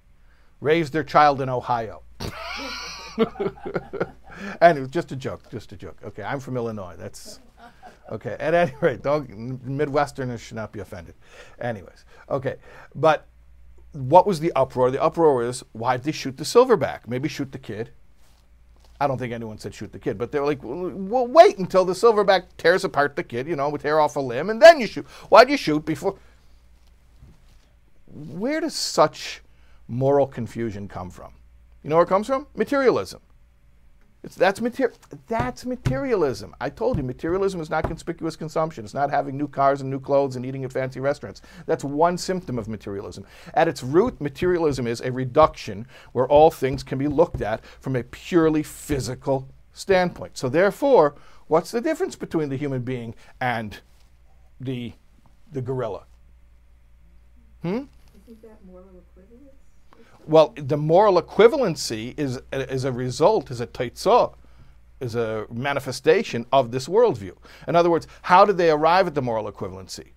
raised 0.62 0.94
their 0.94 1.04
child 1.04 1.42
in 1.42 1.50
Ohio? 1.50 2.04
and 4.62 4.78
it 4.78 4.82
was 4.82 4.90
just 4.90 5.12
a 5.12 5.16
joke, 5.16 5.50
just 5.50 5.72
a 5.72 5.76
joke. 5.76 5.98
Okay, 6.04 6.24
I'm 6.24 6.40
from 6.40 6.58
Illinois. 6.58 6.96
That's 6.98 7.40
okay. 8.12 8.36
At 8.40 8.54
any 8.54 8.74
rate, 8.82 9.02
don't, 9.02 9.66
Midwesterners 9.66 10.40
should 10.40 10.56
not 10.56 10.72
be 10.72 10.80
offended. 10.80 11.16
Anyways, 11.60 12.06
okay, 12.30 12.58
but 12.94 13.28
what 13.94 14.28
was 14.28 14.40
the 14.40 14.52
uproar? 14.56 14.92
The 14.92 15.02
uproar 15.02 15.44
is 15.44 15.64
why 15.72 15.98
did 15.98 16.04
they 16.04 16.12
shoot 16.12 16.38
the 16.38 16.44
silverback? 16.44 17.08
Maybe 17.08 17.28
shoot 17.28 17.52
the 17.52 17.58
kid. 17.58 17.92
I 19.00 19.08
don't 19.08 19.18
think 19.18 19.32
anyone 19.32 19.60
said 19.60 19.76
shoot 19.76 19.92
the 19.92 20.00
kid, 20.00 20.18
but 20.18 20.32
they 20.32 20.40
were 20.40 20.46
like, 20.46 20.60
well, 20.64 21.28
wait 21.28 21.60
until 21.60 21.86
the 21.86 21.94
silverback 21.94 22.46
tears 22.58 22.84
apart 22.84 23.16
the 23.16 23.24
kid, 23.24 23.48
you 23.48 23.56
know, 23.56 23.76
tear 23.78 24.00
off 24.00 24.16
a 24.16 24.20
limb, 24.20 24.50
and 24.50 24.62
then 24.62 24.80
you 24.80 24.88
shoot. 24.88 25.06
Why'd 25.30 25.50
you 25.50 25.58
shoot 25.58 25.86
before? 25.86 26.18
Where 28.08 28.60
does 28.60 28.74
such 28.74 29.44
moral 29.88 30.26
confusion 30.26 30.88
come 30.88 31.12
from? 31.12 31.34
You 31.84 31.92
know 31.92 31.98
where 31.98 32.06
it 32.06 32.10
comes 32.10 32.28
from? 32.28 32.48
Materialism. 32.56 33.22
It's, 34.24 34.36
that's, 34.36 34.60
mater- 34.60 34.94
that's 35.28 35.66
materialism. 35.66 36.56
I 36.60 36.70
told 36.70 36.98
you, 36.98 37.04
materialism 37.04 37.62
is 37.62 37.70
not 37.70 37.84
conspicuous 37.84 38.36
consumption. 38.36 38.84
It's 38.84 38.94
not 38.94 39.12
having 39.12 39.38
new 39.38 39.48
cars 39.48 39.82
and 39.82 39.90
new 39.90 40.00
clothes 40.00 40.36
and 40.36 40.46
eating 40.46 40.66
at 40.66 40.74
fancy 40.74 41.00
restaurants. 41.00 41.42
That's 41.66 41.84
one 41.84 42.18
symptom 42.18 42.58
of 42.58 42.68
materialism. 42.68 43.26
At 43.54 43.68
its 43.68 43.84
root, 43.84 44.20
materialism 44.20 44.88
is 44.88 45.02
a 45.02 45.12
reduction 45.12 45.88
where 46.14 46.28
all 46.28 46.50
things 46.50 46.84
can 46.84 46.98
be 46.98 47.08
looked 47.08 47.42
at 47.42 47.64
from 47.80 47.96
a 47.96 48.04
purely 48.04 48.64
physical 48.64 49.48
standpoint. 49.72 50.38
So, 50.38 50.50
therefore, 50.50 51.16
what's 51.48 51.72
the 51.72 51.82
difference 51.82 52.16
between 52.16 52.50
the 52.50 52.58
human 52.58 52.82
being 52.82 53.14
and 53.40 53.80
the, 54.60 54.94
the 55.52 55.62
gorilla? 55.62 56.06
Hmm? 57.62 57.84
Isn't 58.26 58.42
that 58.42 58.66
moral 58.66 58.88
equivalence? 58.88 59.17
Well, 60.28 60.54
the 60.56 60.78
moral 60.78 61.22
equivalency 61.22 62.18
is, 62.20 62.42
is 62.52 62.84
a 62.84 62.92
result, 62.92 63.50
is 63.50 63.62
a 63.62 63.68
taitzah, 63.68 64.34
is 65.00 65.16
a 65.16 65.46
manifestation 65.52 66.46
of 66.52 66.72
this 66.72 66.88
worldview. 66.88 67.34
In 67.68 67.76
other 67.76 67.90
words, 67.90 68.08
how 68.24 68.44
did 68.46 68.58
they 68.58 68.70
arrive 68.70 69.08
at 69.08 69.16
the 69.16 69.22
moral 69.22 69.50
equivalency? 69.52 70.12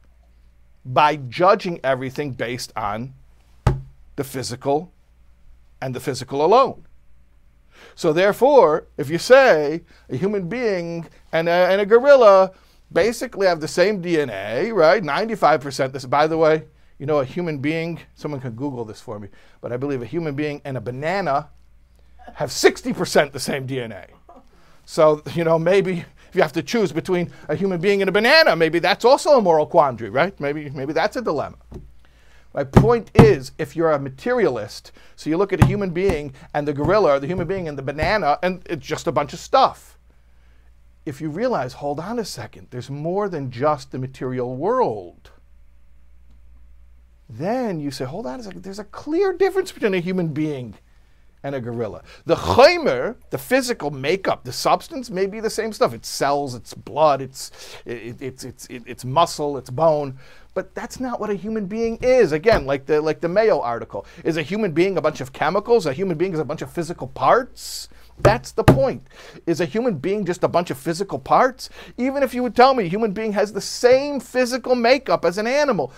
By 0.85 1.17
judging 1.17 1.79
everything 1.85 2.33
based 2.33 2.73
on 2.75 3.15
the 4.17 4.25
physical 4.25 4.93
and 5.81 5.95
the 5.95 6.01
physical 6.01 6.45
alone. 6.45 6.87
So, 7.95 8.13
therefore, 8.13 8.87
if 8.97 9.09
you 9.09 9.19
say 9.19 9.83
a 10.09 10.17
human 10.17 10.49
being 10.49 11.09
and 11.33 11.49
a, 11.49 11.53
and 11.53 11.81
a 11.81 11.87
gorilla 11.87 12.53
basically 12.93 13.47
have 13.47 13.61
the 13.61 13.69
same 13.69 14.03
DNA, 14.03 14.75
right? 14.75 15.03
95% 15.03 15.93
this, 15.93 16.05
by 16.05 16.27
the 16.27 16.37
way, 16.37 16.65
you 17.01 17.07
know, 17.07 17.21
a 17.21 17.25
human 17.25 17.59
being, 17.59 17.99
someone 18.15 18.43
can 18.43 18.51
Google 18.51 18.85
this 18.85 19.01
for 19.01 19.19
me, 19.19 19.29
but 19.63 19.73
I 19.73 19.79
believe 19.79 20.03
a 20.03 20.07
human 20.07 20.35
being 20.35 20.61
and 20.67 20.77
a 20.77 20.83
banana 20.83 21.49
have 22.35 22.51
60% 22.51 23.33
the 23.33 23.41
same 23.41 23.67
DNA. 23.67 24.09
So, 24.85 25.23
you 25.33 25.43
know, 25.43 25.59
maybe 25.59 26.05
if 26.29 26.35
you 26.35 26.43
have 26.43 26.53
to 26.53 26.63
choose 26.63 26.93
between 26.93 27.33
a 27.49 27.57
human 27.57 27.81
being 27.81 28.03
and 28.03 28.11
a 28.11 28.13
banana, 28.13 28.55
maybe 28.55 28.81
that's 28.81 29.07
also 29.07 29.39
a 29.39 29.41
moral 29.41 29.65
quandary, 29.65 30.11
right? 30.11 30.39
Maybe, 30.39 30.69
maybe 30.69 30.93
that's 30.93 31.17
a 31.17 31.23
dilemma. 31.23 31.57
My 32.53 32.65
point 32.65 33.11
is, 33.15 33.53
if 33.57 33.75
you're 33.75 33.93
a 33.93 33.99
materialist, 33.99 34.93
so 35.17 35.31
you 35.31 35.39
look 35.39 35.55
at 35.55 35.63
a 35.63 35.67
human 35.67 35.91
being 35.91 36.35
and 36.53 36.69
the 36.69 36.75
gorilla, 36.75 37.13
or 37.13 37.21
the 37.21 37.27
human 37.27 37.47
being 37.47 37.67
and 37.67 37.79
the 37.79 37.83
banana, 37.83 38.39
and 38.43 38.63
it's 38.67 38.87
just 38.87 39.07
a 39.07 39.13
bunch 39.13 39.33
of 39.33 39.39
stuff. 39.39 39.99
If 41.07 41.23
you 41.23 41.31
realize, 41.31 41.73
hold 41.73 41.99
on 41.99 42.19
a 42.19 42.27
second, 42.27 42.67
there's 42.71 42.91
more 42.91 43.31
than 43.31 43.51
just 43.51 43.91
the 43.91 43.99
material 43.99 44.55
world 44.55 45.30
then 47.39 47.81
you 47.81 47.91
say, 47.91 48.05
hold 48.05 48.27
on 48.27 48.41
a 48.41 48.43
second, 48.43 48.63
there's 48.63 48.79
a 48.79 48.85
clear 48.85 49.33
difference 49.33 49.73
between 49.73 49.95
a 49.95 50.01
human 50.01 50.29
being 50.29 50.75
and 51.43 51.55
a 51.55 51.61
gorilla. 51.61 52.03
The 52.27 52.35
chaimer, 52.35 53.17
the 53.31 53.39
physical 53.39 53.91
makeup, 53.91 54.45
the 54.45 54.53
substance 54.53 55.11
may 55.11 55.27
be 55.27 55.41
the 55.41 55.51
same 55.51 55.73
stuff. 55.73 55.95
It's 55.95 56.09
cells, 56.09 56.55
it's 56.55 56.75
blood, 56.75 57.23
it's, 57.23 57.51
it, 57.87 58.21
it's, 58.21 58.45
it's, 58.45 58.67
it's 58.71 59.05
muscle, 59.05 59.57
it's 59.57 59.71
bone. 59.71 60.19
But 60.53 60.75
that's 60.75 61.01
not 61.01 61.21
what 61.21 61.31
a 61.31 61.35
human 61.35 61.67
being 61.67 61.99
is. 62.03 62.33
Again, 62.33 62.67
like 62.67 62.87
the, 62.87 63.01
like 63.01 63.21
the 63.21 63.29
Mayo 63.29 63.61
article. 63.61 64.05
Is 64.25 64.37
a 64.37 64.43
human 64.43 64.73
being 64.73 64.99
a 64.99 65.01
bunch 65.01 65.21
of 65.21 65.33
chemicals? 65.33 65.87
A 65.87 65.93
human 65.93 66.19
being 66.19 66.35
is 66.35 66.41
a 66.41 66.45
bunch 66.45 66.63
of 66.63 66.71
physical 66.71 67.07
parts? 67.07 67.89
That's 68.19 68.53
the 68.53 68.65
point. 68.65 69.07
Is 69.47 69.61
a 69.61 69.65
human 69.65 69.97
being 69.97 70.27
just 70.27 70.45
a 70.45 70.49
bunch 70.49 70.71
of 70.71 70.77
physical 70.77 71.19
parts? 71.19 71.71
Even 71.97 72.23
if 72.23 72.35
you 72.35 72.43
would 72.43 72.55
tell 72.55 72.75
me 72.75 72.85
a 72.85 72.89
human 72.89 73.13
being 73.13 73.33
has 73.33 73.53
the 73.53 73.61
same 73.61 74.21
physical 74.21 74.75
makeup 74.75 75.25
as 75.25 75.39
an 75.39 75.47
animal, 75.47 75.93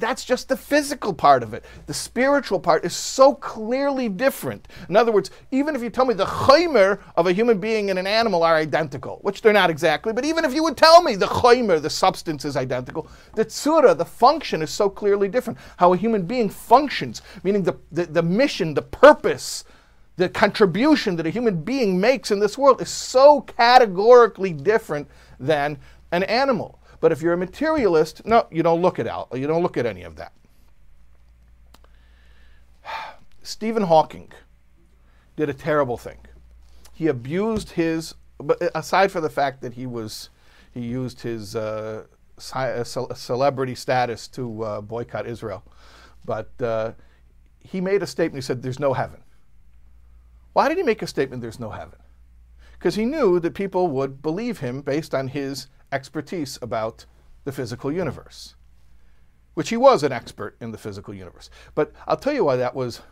that's 0.00 0.24
just 0.24 0.48
the 0.48 0.56
physical 0.56 1.12
part 1.12 1.42
of 1.42 1.54
it. 1.54 1.64
The 1.86 1.94
spiritual 1.94 2.58
part 2.58 2.84
is 2.84 2.94
so 2.94 3.34
clearly 3.34 4.08
different. 4.08 4.66
In 4.88 4.96
other 4.96 5.12
words, 5.12 5.30
even 5.50 5.76
if 5.76 5.82
you 5.82 5.90
tell 5.90 6.06
me 6.06 6.14
the 6.14 6.24
chaymer 6.24 6.98
of 7.16 7.26
a 7.26 7.32
human 7.32 7.60
being 7.60 7.90
and 7.90 7.98
an 7.98 8.06
animal 8.06 8.42
are 8.42 8.56
identical, 8.56 9.18
which 9.22 9.42
they're 9.42 9.52
not 9.52 9.70
exactly, 9.70 10.12
but 10.12 10.24
even 10.24 10.44
if 10.44 10.54
you 10.54 10.62
would 10.62 10.76
tell 10.76 11.02
me 11.02 11.14
the 11.14 11.26
chaymer, 11.26 11.80
the 11.80 11.90
substance 11.90 12.44
is 12.44 12.56
identical, 12.56 13.08
the 13.34 13.44
tsura, 13.44 13.96
the 13.96 14.04
function 14.04 14.62
is 14.62 14.70
so 14.70 14.88
clearly 14.88 15.28
different. 15.28 15.58
How 15.76 15.92
a 15.92 15.96
human 15.96 16.22
being 16.22 16.48
functions, 16.48 17.22
meaning 17.44 17.62
the, 17.62 17.76
the, 17.92 18.06
the 18.06 18.22
mission, 18.22 18.74
the 18.74 18.82
purpose, 18.82 19.64
the 20.16 20.28
contribution 20.28 21.16
that 21.16 21.26
a 21.26 21.30
human 21.30 21.62
being 21.62 22.00
makes 22.00 22.30
in 22.30 22.40
this 22.40 22.58
world 22.58 22.80
is 22.80 22.88
so 22.88 23.42
categorically 23.42 24.52
different 24.52 25.08
than 25.38 25.78
an 26.12 26.22
animal. 26.24 26.79
But 27.00 27.12
if 27.12 27.22
you're 27.22 27.32
a 27.32 27.38
materialist, 27.38 28.24
no, 28.26 28.46
you 28.50 28.62
don't 28.62 28.82
look 28.82 28.98
at 28.98 29.06
out. 29.06 29.28
You 29.34 29.46
don't 29.46 29.62
look 29.62 29.76
at 29.76 29.86
any 29.86 30.02
of 30.02 30.16
that. 30.16 30.32
Stephen 33.42 33.84
Hawking 33.84 34.30
did 35.36 35.48
a 35.48 35.54
terrible 35.54 35.96
thing. 35.96 36.18
He 36.92 37.06
abused 37.06 37.70
his, 37.70 38.14
but 38.38 38.60
aside 38.74 39.10
from 39.10 39.22
the 39.22 39.30
fact 39.30 39.62
that 39.62 39.72
he 39.72 39.86
was, 39.86 40.28
he 40.72 40.80
used 40.80 41.22
his 41.22 41.56
uh, 41.56 42.04
celebrity 42.38 43.74
status 43.74 44.28
to 44.28 44.62
uh, 44.62 44.80
boycott 44.82 45.26
Israel, 45.26 45.64
but 46.26 46.50
uh, 46.60 46.92
he 47.60 47.80
made 47.80 48.02
a 48.02 48.06
statement. 48.06 48.42
He 48.42 48.46
said, 48.46 48.62
"There's 48.62 48.78
no 48.78 48.92
heaven." 48.92 49.22
Why 50.52 50.68
did 50.68 50.76
he 50.76 50.82
make 50.82 51.00
a 51.00 51.06
statement? 51.06 51.40
There's 51.40 51.60
no 51.60 51.70
heaven 51.70 51.98
because 52.80 52.94
he 52.94 53.04
knew 53.04 53.38
that 53.40 53.54
people 53.54 53.88
would 53.88 54.22
believe 54.22 54.58
him 54.58 54.80
based 54.80 55.14
on 55.14 55.28
his 55.28 55.68
expertise 55.92 56.58
about 56.62 57.06
the 57.44 57.52
physical 57.52 57.92
universe, 57.92 58.54
which 59.54 59.70
he 59.70 59.76
was 59.76 60.02
an 60.02 60.12
expert 60.12 60.56
in 60.60 60.72
the 60.72 60.78
physical 60.78 61.14
universe. 61.14 61.50
But 61.74 61.92
I'll 62.06 62.16
tell 62.16 62.32
you 62.32 62.44
why 62.44 62.56
that 62.56 62.74
was 62.74 63.02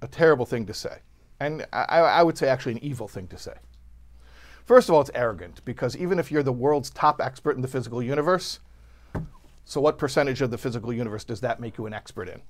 a 0.00 0.08
terrible 0.08 0.46
thing 0.46 0.66
to 0.66 0.74
say. 0.74 0.98
And 1.40 1.66
I, 1.72 2.00
I 2.00 2.22
would 2.22 2.36
say 2.36 2.48
actually 2.48 2.72
an 2.72 2.84
evil 2.84 3.08
thing 3.08 3.28
to 3.28 3.38
say. 3.38 3.54
First 4.64 4.88
of 4.88 4.94
all, 4.94 5.00
it's 5.00 5.10
arrogant 5.14 5.64
because 5.64 5.96
even 5.96 6.18
if 6.18 6.30
you're 6.30 6.42
the 6.42 6.52
world's 6.52 6.90
top 6.90 7.20
expert 7.20 7.56
in 7.56 7.62
the 7.62 7.68
physical 7.68 8.02
universe, 8.02 8.60
so 9.64 9.80
what 9.80 9.98
percentage 9.98 10.42
of 10.42 10.50
the 10.50 10.58
physical 10.58 10.92
universe 10.92 11.24
does 11.24 11.40
that 11.40 11.60
make 11.60 11.78
you 11.78 11.86
an 11.86 11.94
expert 11.94 12.28
in? 12.28 12.42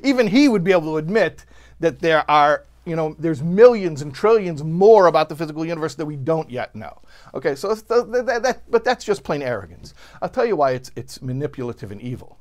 even 0.02 0.26
he 0.26 0.48
would 0.48 0.64
be 0.64 0.72
able 0.72 0.92
to 0.92 0.96
admit 0.96 1.44
that 1.80 2.00
there 2.00 2.28
are 2.30 2.64
you 2.86 2.96
know, 2.96 3.16
there's 3.18 3.42
millions 3.42 4.02
and 4.02 4.14
trillions 4.14 4.62
more 4.62 5.06
about 5.06 5.28
the 5.28 5.36
physical 5.36 5.64
universe 5.64 5.94
that 5.94 6.06
we 6.06 6.16
don't 6.16 6.50
yet 6.50 6.74
know. 6.74 7.00
Okay, 7.34 7.54
so 7.54 7.74
that, 7.74 8.42
that, 8.42 8.62
but 8.70 8.84
that's 8.84 9.04
just 9.04 9.22
plain 9.22 9.42
arrogance. 9.42 9.94
I'll 10.20 10.28
tell 10.28 10.44
you 10.44 10.56
why 10.56 10.72
it's, 10.72 10.90
it's 10.96 11.22
manipulative 11.22 11.90
and 11.90 12.00
evil. 12.00 12.38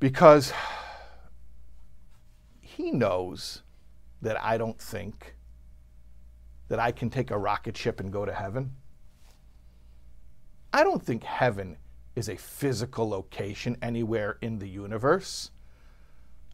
Because 0.00 0.52
he 2.60 2.90
knows 2.90 3.62
that 4.20 4.42
I 4.42 4.58
don't 4.58 4.78
think 4.78 5.36
that 6.68 6.78
I 6.78 6.92
can 6.92 7.10
take 7.10 7.30
a 7.30 7.38
rocket 7.38 7.76
ship 7.76 8.00
and 8.00 8.12
go 8.12 8.24
to 8.24 8.32
heaven. 8.32 8.72
I 10.72 10.84
don't 10.84 11.02
think 11.02 11.22
heaven 11.22 11.76
is 12.16 12.28
a 12.28 12.36
physical 12.36 13.08
location 13.08 13.76
anywhere 13.82 14.38
in 14.42 14.58
the 14.58 14.68
universe. 14.68 15.50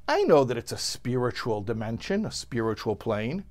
I 0.08 0.22
know 0.22 0.42
that 0.44 0.56
it's 0.56 0.72
a 0.72 0.78
spiritual 0.78 1.60
dimension, 1.60 2.24
a 2.24 2.32
spiritual 2.32 2.96
plane. 2.96 3.44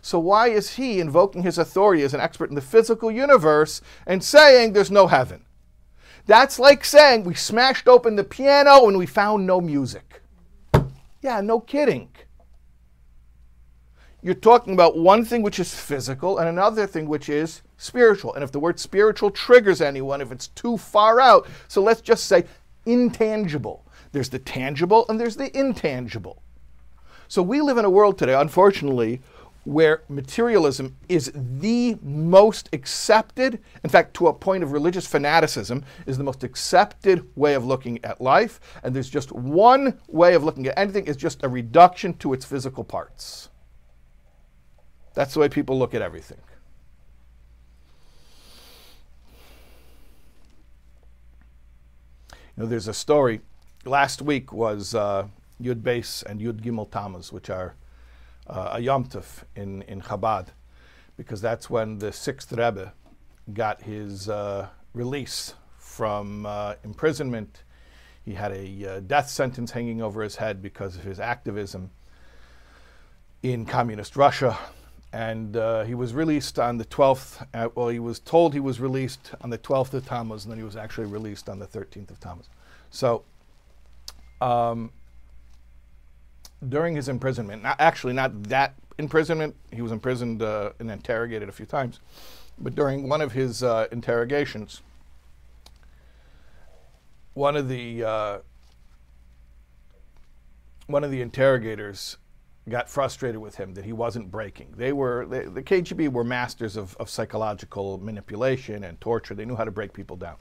So 0.00 0.18
why 0.18 0.48
is 0.48 0.76
he 0.76 1.00
invoking 1.00 1.42
his 1.42 1.58
authority 1.58 2.02
as 2.02 2.14
an 2.14 2.20
expert 2.20 2.48
in 2.48 2.54
the 2.54 2.62
physical 2.62 3.10
universe 3.10 3.82
and 4.06 4.24
saying 4.24 4.72
there's 4.72 4.90
no 4.90 5.06
heaven? 5.06 5.44
That's 6.24 6.58
like 6.58 6.82
saying 6.84 7.24
we 7.24 7.34
smashed 7.34 7.88
open 7.88 8.16
the 8.16 8.24
piano 8.24 8.88
and 8.88 8.96
we 8.96 9.04
found 9.04 9.46
no 9.46 9.60
music. 9.60 10.22
Yeah, 11.20 11.42
no 11.42 11.60
kidding. 11.60 12.08
You're 14.22 14.34
talking 14.34 14.72
about 14.72 14.98
one 14.98 15.26
thing 15.26 15.42
which 15.42 15.60
is 15.60 15.74
physical 15.74 16.38
and 16.38 16.48
another 16.48 16.86
thing 16.86 17.06
which 17.06 17.28
is 17.28 17.62
spiritual. 17.76 18.34
And 18.34 18.42
if 18.42 18.50
the 18.50 18.60
word 18.60 18.80
spiritual 18.80 19.30
triggers 19.30 19.82
anyone, 19.82 20.22
if 20.22 20.32
it's 20.32 20.48
too 20.48 20.78
far 20.78 21.20
out, 21.20 21.46
so 21.68 21.82
let's 21.82 22.00
just 22.00 22.24
say 22.24 22.44
intangible. 22.86 23.84
There's 24.12 24.30
the 24.30 24.38
tangible 24.38 25.06
and 25.08 25.20
there's 25.20 25.36
the 25.36 25.56
intangible. 25.56 26.42
So 27.28 27.42
we 27.42 27.60
live 27.60 27.78
in 27.78 27.84
a 27.84 27.90
world 27.90 28.16
today, 28.18 28.34
unfortunately, 28.34 29.20
where 29.64 30.02
materialism 30.08 30.96
is 31.10 31.30
the 31.34 31.98
most 32.00 32.70
accepted, 32.72 33.62
in 33.84 33.90
fact, 33.90 34.14
to 34.14 34.28
a 34.28 34.32
point 34.32 34.62
of 34.62 34.72
religious 34.72 35.06
fanaticism, 35.06 35.84
is 36.06 36.16
the 36.16 36.24
most 36.24 36.42
accepted 36.42 37.28
way 37.36 37.52
of 37.52 37.66
looking 37.66 38.02
at 38.02 38.18
life. 38.18 38.60
And 38.82 38.94
there's 38.94 39.10
just 39.10 39.30
one 39.30 40.00
way 40.08 40.32
of 40.34 40.42
looking 40.42 40.66
at 40.68 40.78
anything, 40.78 41.06
is 41.06 41.18
just 41.18 41.44
a 41.44 41.48
reduction 41.50 42.14
to 42.14 42.32
its 42.32 42.46
physical 42.46 42.82
parts. 42.82 43.50
That's 45.12 45.34
the 45.34 45.40
way 45.40 45.50
people 45.50 45.78
look 45.78 45.94
at 45.94 46.00
everything. 46.00 46.38
You 52.56 52.64
know, 52.64 52.66
there's 52.66 52.88
a 52.88 52.94
story 52.94 53.42
last 53.88 54.22
week 54.22 54.52
was 54.52 54.94
uh, 54.94 55.26
Yud 55.60 55.82
Beis 55.82 56.22
and 56.24 56.40
Yud 56.40 56.60
Gimel 56.60 56.90
Tammuz, 56.90 57.32
which 57.32 57.50
are 57.50 57.74
uh, 58.46 58.70
a 58.72 58.80
Yom 58.80 59.04
Tov 59.04 59.44
in, 59.56 59.82
in 59.82 60.00
Chabad, 60.00 60.48
because 61.16 61.40
that's 61.40 61.68
when 61.68 61.98
the 61.98 62.12
sixth 62.12 62.52
Rebbe 62.52 62.92
got 63.52 63.82
his 63.82 64.28
uh, 64.28 64.68
release 64.92 65.54
from 65.78 66.46
uh, 66.46 66.74
imprisonment. 66.84 67.64
He 68.24 68.34
had 68.34 68.52
a 68.52 68.96
uh, 68.96 69.00
death 69.00 69.30
sentence 69.30 69.70
hanging 69.70 70.02
over 70.02 70.22
his 70.22 70.36
head 70.36 70.62
because 70.62 70.96
of 70.96 71.02
his 71.02 71.18
activism 71.18 71.90
in 73.42 73.64
communist 73.64 74.16
Russia. 74.16 74.58
And 75.10 75.56
uh, 75.56 75.84
he 75.84 75.94
was 75.94 76.12
released 76.12 76.58
on 76.58 76.76
the 76.76 76.84
12th. 76.84 77.46
Uh, 77.54 77.70
well, 77.74 77.88
he 77.88 77.98
was 77.98 78.20
told 78.20 78.52
he 78.52 78.60
was 78.60 78.78
released 78.78 79.32
on 79.40 79.48
the 79.48 79.56
12th 79.56 79.94
of 79.94 80.06
Tammuz, 80.06 80.44
and 80.44 80.52
then 80.52 80.58
he 80.58 80.64
was 80.64 80.76
actually 80.76 81.06
released 81.06 81.48
on 81.48 81.58
the 81.58 81.66
13th 81.66 82.10
of 82.10 82.20
Tammuz. 82.20 82.50
So 82.90 83.24
um, 84.40 84.90
during 86.68 86.96
his 86.96 87.08
imprisonment, 87.08 87.62
not, 87.62 87.80
actually 87.80 88.12
not 88.12 88.42
that 88.44 88.74
imprisonment, 88.98 89.54
he 89.72 89.82
was 89.82 89.92
imprisoned 89.92 90.42
uh, 90.42 90.70
and 90.78 90.90
interrogated 90.90 91.48
a 91.48 91.52
few 91.52 91.66
times, 91.66 92.00
but 92.58 92.74
during 92.74 93.08
one 93.08 93.20
of 93.20 93.32
his 93.32 93.62
uh, 93.62 93.86
interrogations, 93.92 94.82
one 97.34 97.56
of 97.56 97.68
the 97.68 98.02
uh, 98.02 98.38
one 100.88 101.04
of 101.04 101.10
the 101.10 101.22
interrogators 101.22 102.16
got 102.68 102.88
frustrated 102.88 103.40
with 103.40 103.54
him 103.54 103.74
that 103.74 103.84
he 103.84 103.92
wasn't 103.92 104.30
breaking. 104.30 104.74
They 104.76 104.92
were 104.92 105.26
they, 105.26 105.44
the 105.44 105.62
KGB 105.62 106.10
were 106.10 106.24
masters 106.24 106.76
of, 106.76 106.96
of 106.96 107.08
psychological 107.08 107.98
manipulation 107.98 108.84
and 108.84 109.00
torture. 109.00 109.34
They 109.34 109.44
knew 109.44 109.56
how 109.56 109.64
to 109.64 109.70
break 109.70 109.92
people 109.92 110.16
down 110.16 110.36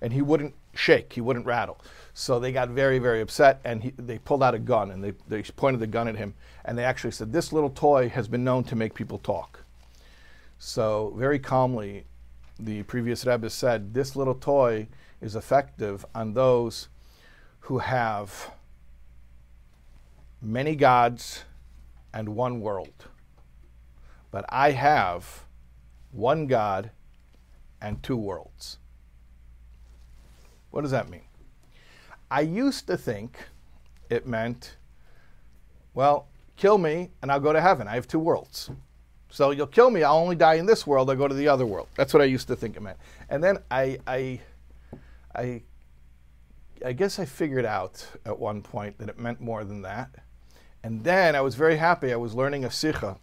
and 0.00 0.12
he 0.12 0.22
wouldn't 0.22 0.54
shake, 0.74 1.12
he 1.12 1.20
wouldn't 1.20 1.46
rattle. 1.46 1.78
So 2.14 2.38
they 2.38 2.52
got 2.52 2.68
very, 2.70 2.98
very 2.98 3.20
upset, 3.20 3.60
and 3.64 3.82
he, 3.82 3.90
they 3.96 4.18
pulled 4.18 4.42
out 4.42 4.54
a 4.54 4.58
gun 4.58 4.90
and 4.90 5.02
they, 5.02 5.12
they 5.28 5.42
pointed 5.42 5.80
the 5.80 5.86
gun 5.86 6.08
at 6.08 6.16
him, 6.16 6.34
and 6.64 6.76
they 6.76 6.84
actually 6.84 7.12
said, 7.12 7.32
This 7.32 7.52
little 7.52 7.70
toy 7.70 8.08
has 8.08 8.28
been 8.28 8.44
known 8.44 8.64
to 8.64 8.76
make 8.76 8.94
people 8.94 9.18
talk. 9.18 9.64
So, 10.58 11.14
very 11.16 11.38
calmly, 11.38 12.04
the 12.58 12.82
previous 12.84 13.24
Rebbe 13.24 13.50
said, 13.50 13.94
This 13.94 14.16
little 14.16 14.34
toy 14.34 14.88
is 15.20 15.36
effective 15.36 16.04
on 16.14 16.34
those 16.34 16.88
who 17.60 17.78
have 17.78 18.50
many 20.40 20.74
gods 20.74 21.44
and 22.12 22.30
one 22.30 22.60
world. 22.60 23.06
But 24.30 24.44
I 24.48 24.72
have 24.72 25.44
one 26.10 26.46
God 26.46 26.90
and 27.80 28.02
two 28.02 28.16
worlds. 28.16 28.78
What 30.78 30.82
does 30.82 30.92
that 30.92 31.10
mean? 31.10 31.22
I 32.30 32.42
used 32.42 32.86
to 32.86 32.96
think 32.96 33.36
it 34.10 34.28
meant, 34.28 34.76
well, 35.92 36.28
kill 36.56 36.78
me 36.78 37.10
and 37.20 37.32
I'll 37.32 37.40
go 37.40 37.52
to 37.52 37.60
heaven. 37.60 37.88
I 37.88 37.96
have 37.96 38.06
two 38.06 38.20
worlds. 38.20 38.70
So 39.28 39.50
you'll 39.50 39.66
kill 39.66 39.90
me, 39.90 40.04
I'll 40.04 40.18
only 40.18 40.36
die 40.36 40.54
in 40.54 40.66
this 40.66 40.86
world, 40.86 41.10
I'll 41.10 41.16
go 41.16 41.26
to 41.26 41.34
the 41.34 41.48
other 41.48 41.66
world. 41.66 41.88
That's 41.96 42.14
what 42.14 42.22
I 42.22 42.26
used 42.26 42.46
to 42.46 42.54
think 42.54 42.76
it 42.76 42.80
meant. 42.80 42.96
And 43.28 43.42
then 43.42 43.58
I 43.72 43.98
I 44.06 44.40
I 45.34 45.62
I 46.86 46.92
guess 46.92 47.18
I 47.18 47.24
figured 47.24 47.64
out 47.64 48.06
at 48.24 48.38
one 48.38 48.62
point 48.62 48.98
that 48.98 49.08
it 49.08 49.18
meant 49.18 49.40
more 49.40 49.64
than 49.64 49.82
that. 49.82 50.10
And 50.84 51.02
then 51.02 51.34
I 51.34 51.40
was 51.40 51.56
very 51.56 51.78
happy. 51.78 52.12
I 52.12 52.16
was 52.16 52.36
learning 52.36 52.64
a 52.64 52.70
sikha 52.70 53.16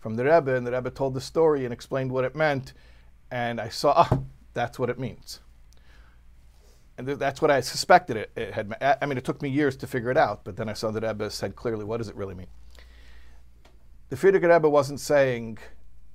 from 0.00 0.14
the 0.14 0.24
Rebbe, 0.24 0.54
and 0.54 0.66
the 0.66 0.72
Rebbe 0.72 0.90
told 0.90 1.12
the 1.12 1.20
story 1.20 1.66
and 1.66 1.74
explained 1.74 2.10
what 2.10 2.24
it 2.24 2.34
meant. 2.34 2.72
And 3.30 3.60
I 3.60 3.68
saw, 3.68 4.06
oh, 4.10 4.24
that's 4.54 4.78
what 4.78 4.88
it 4.88 4.98
means 4.98 5.40
and 6.98 7.06
that's 7.06 7.42
what 7.42 7.50
I 7.50 7.60
suspected 7.60 8.16
it, 8.16 8.30
it, 8.36 8.54
had. 8.54 8.74
I 9.00 9.06
mean, 9.06 9.18
it 9.18 9.24
took 9.24 9.42
me 9.42 9.48
years 9.48 9.76
to 9.78 9.86
figure 9.86 10.10
it 10.10 10.16
out, 10.16 10.44
but 10.44 10.56
then 10.56 10.68
I 10.68 10.72
saw 10.72 10.90
that 10.90 11.02
Rebbe 11.02 11.30
said 11.30 11.54
clearly, 11.54 11.84
what 11.84 11.98
does 11.98 12.08
it 12.08 12.16
really 12.16 12.34
mean? 12.34 12.46
The 14.08 14.16
Frierdiker 14.16 14.52
Rebbe 14.52 14.68
wasn't 14.68 15.00
saying, 15.00 15.58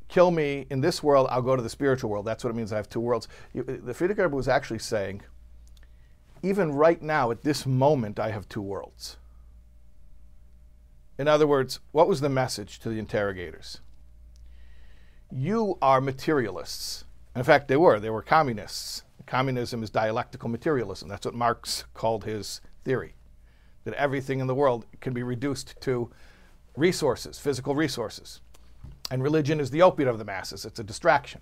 kill 0.08 0.32
me 0.32 0.66
in 0.70 0.82
this 0.82 1.04
world, 1.04 1.28
I'll 1.30 1.42
go 1.42 1.56
to 1.56 1.62
the 1.62 1.70
spiritual 1.70 2.10
world. 2.10 2.26
That's 2.26 2.44
what 2.44 2.50
it 2.50 2.56
means 2.56 2.74
I 2.74 2.78
have 2.78 2.90
two 2.90 3.00
worlds. 3.00 3.28
Uh, 3.58 3.64
the 3.66 3.94
Frierdiker 3.94 4.24
Rebbe 4.24 4.36
was 4.36 4.48
actually 4.48 4.80
saying, 4.80 5.22
even 6.42 6.72
right 6.72 7.02
now, 7.02 7.30
at 7.30 7.44
this 7.44 7.66
moment, 7.66 8.20
I 8.20 8.32
have 8.32 8.50
two 8.50 8.62
worlds. 8.62 9.18
In 11.20 11.28
other 11.28 11.46
words, 11.46 11.80
what 11.92 12.08
was 12.08 12.22
the 12.22 12.30
message 12.30 12.80
to 12.80 12.90
the 12.90 12.98
interrogators? 12.98 13.82
You 15.32 15.78
are 15.82 16.02
materialists. 16.02 17.06
In 17.36 17.44
fact, 17.44 17.68
they 17.68 17.78
were. 17.78 18.00
They 18.00 18.10
were 18.10 18.24
communists 18.24 19.04
Communism 19.26 19.84
is 19.84 19.90
dialectical 19.90 20.50
materialism. 20.50 21.08
That's 21.08 21.26
what 21.26 21.36
Marx 21.36 21.86
called 21.94 22.24
his 22.24 22.62
theory 22.84 23.16
that 23.84 23.94
everything 23.96 24.40
in 24.40 24.48
the 24.48 24.56
world 24.56 24.86
can 25.00 25.14
be 25.14 25.24
reduced 25.24 25.80
to 25.82 26.12
resources, 26.76 27.40
physical 27.40 27.76
resources. 27.76 28.42
And 29.10 29.24
religion 29.24 29.60
is 29.60 29.72
the 29.72 29.82
opiate 29.82 30.08
of 30.08 30.18
the 30.18 30.26
masses, 30.26 30.66
it's 30.66 30.80
a 30.80 30.84
distraction. 30.84 31.42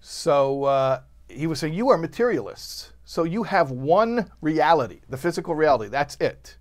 So 0.00 0.64
uh, 0.64 1.00
he 1.28 1.46
was 1.46 1.58
saying, 1.58 1.74
You 1.74 1.88
are 1.90 1.96
materialists. 1.96 2.92
So 3.06 3.24
you 3.24 3.42
have 3.42 3.70
one 3.70 4.30
reality, 4.40 5.00
the 5.08 5.16
physical 5.16 5.54
reality. 5.54 5.90
That's 5.90 6.16
it. 6.20 6.56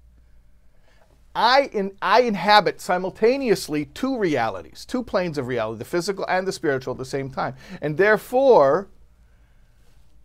I, 1.35 1.69
in, 1.73 1.93
I 2.01 2.21
inhabit 2.21 2.79
simultaneously 2.79 3.85
two 3.85 4.19
realities, 4.19 4.85
two 4.85 5.01
planes 5.01 5.37
of 5.37 5.47
reality, 5.47 5.79
the 5.79 5.85
physical 5.85 6.25
and 6.27 6.47
the 6.47 6.51
spiritual 6.51 6.91
at 6.91 6.99
the 6.99 7.05
same 7.05 7.31
time. 7.31 7.55
And 7.81 7.97
therefore, 7.97 8.89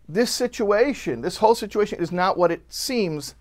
this 0.09 0.31
situation, 0.31 1.21
this 1.21 1.37
whole 1.37 1.53
situation 1.53 1.99
is 1.99 2.11
not 2.11 2.35
what 2.35 2.51
it 2.51 2.63
seems 2.67 3.35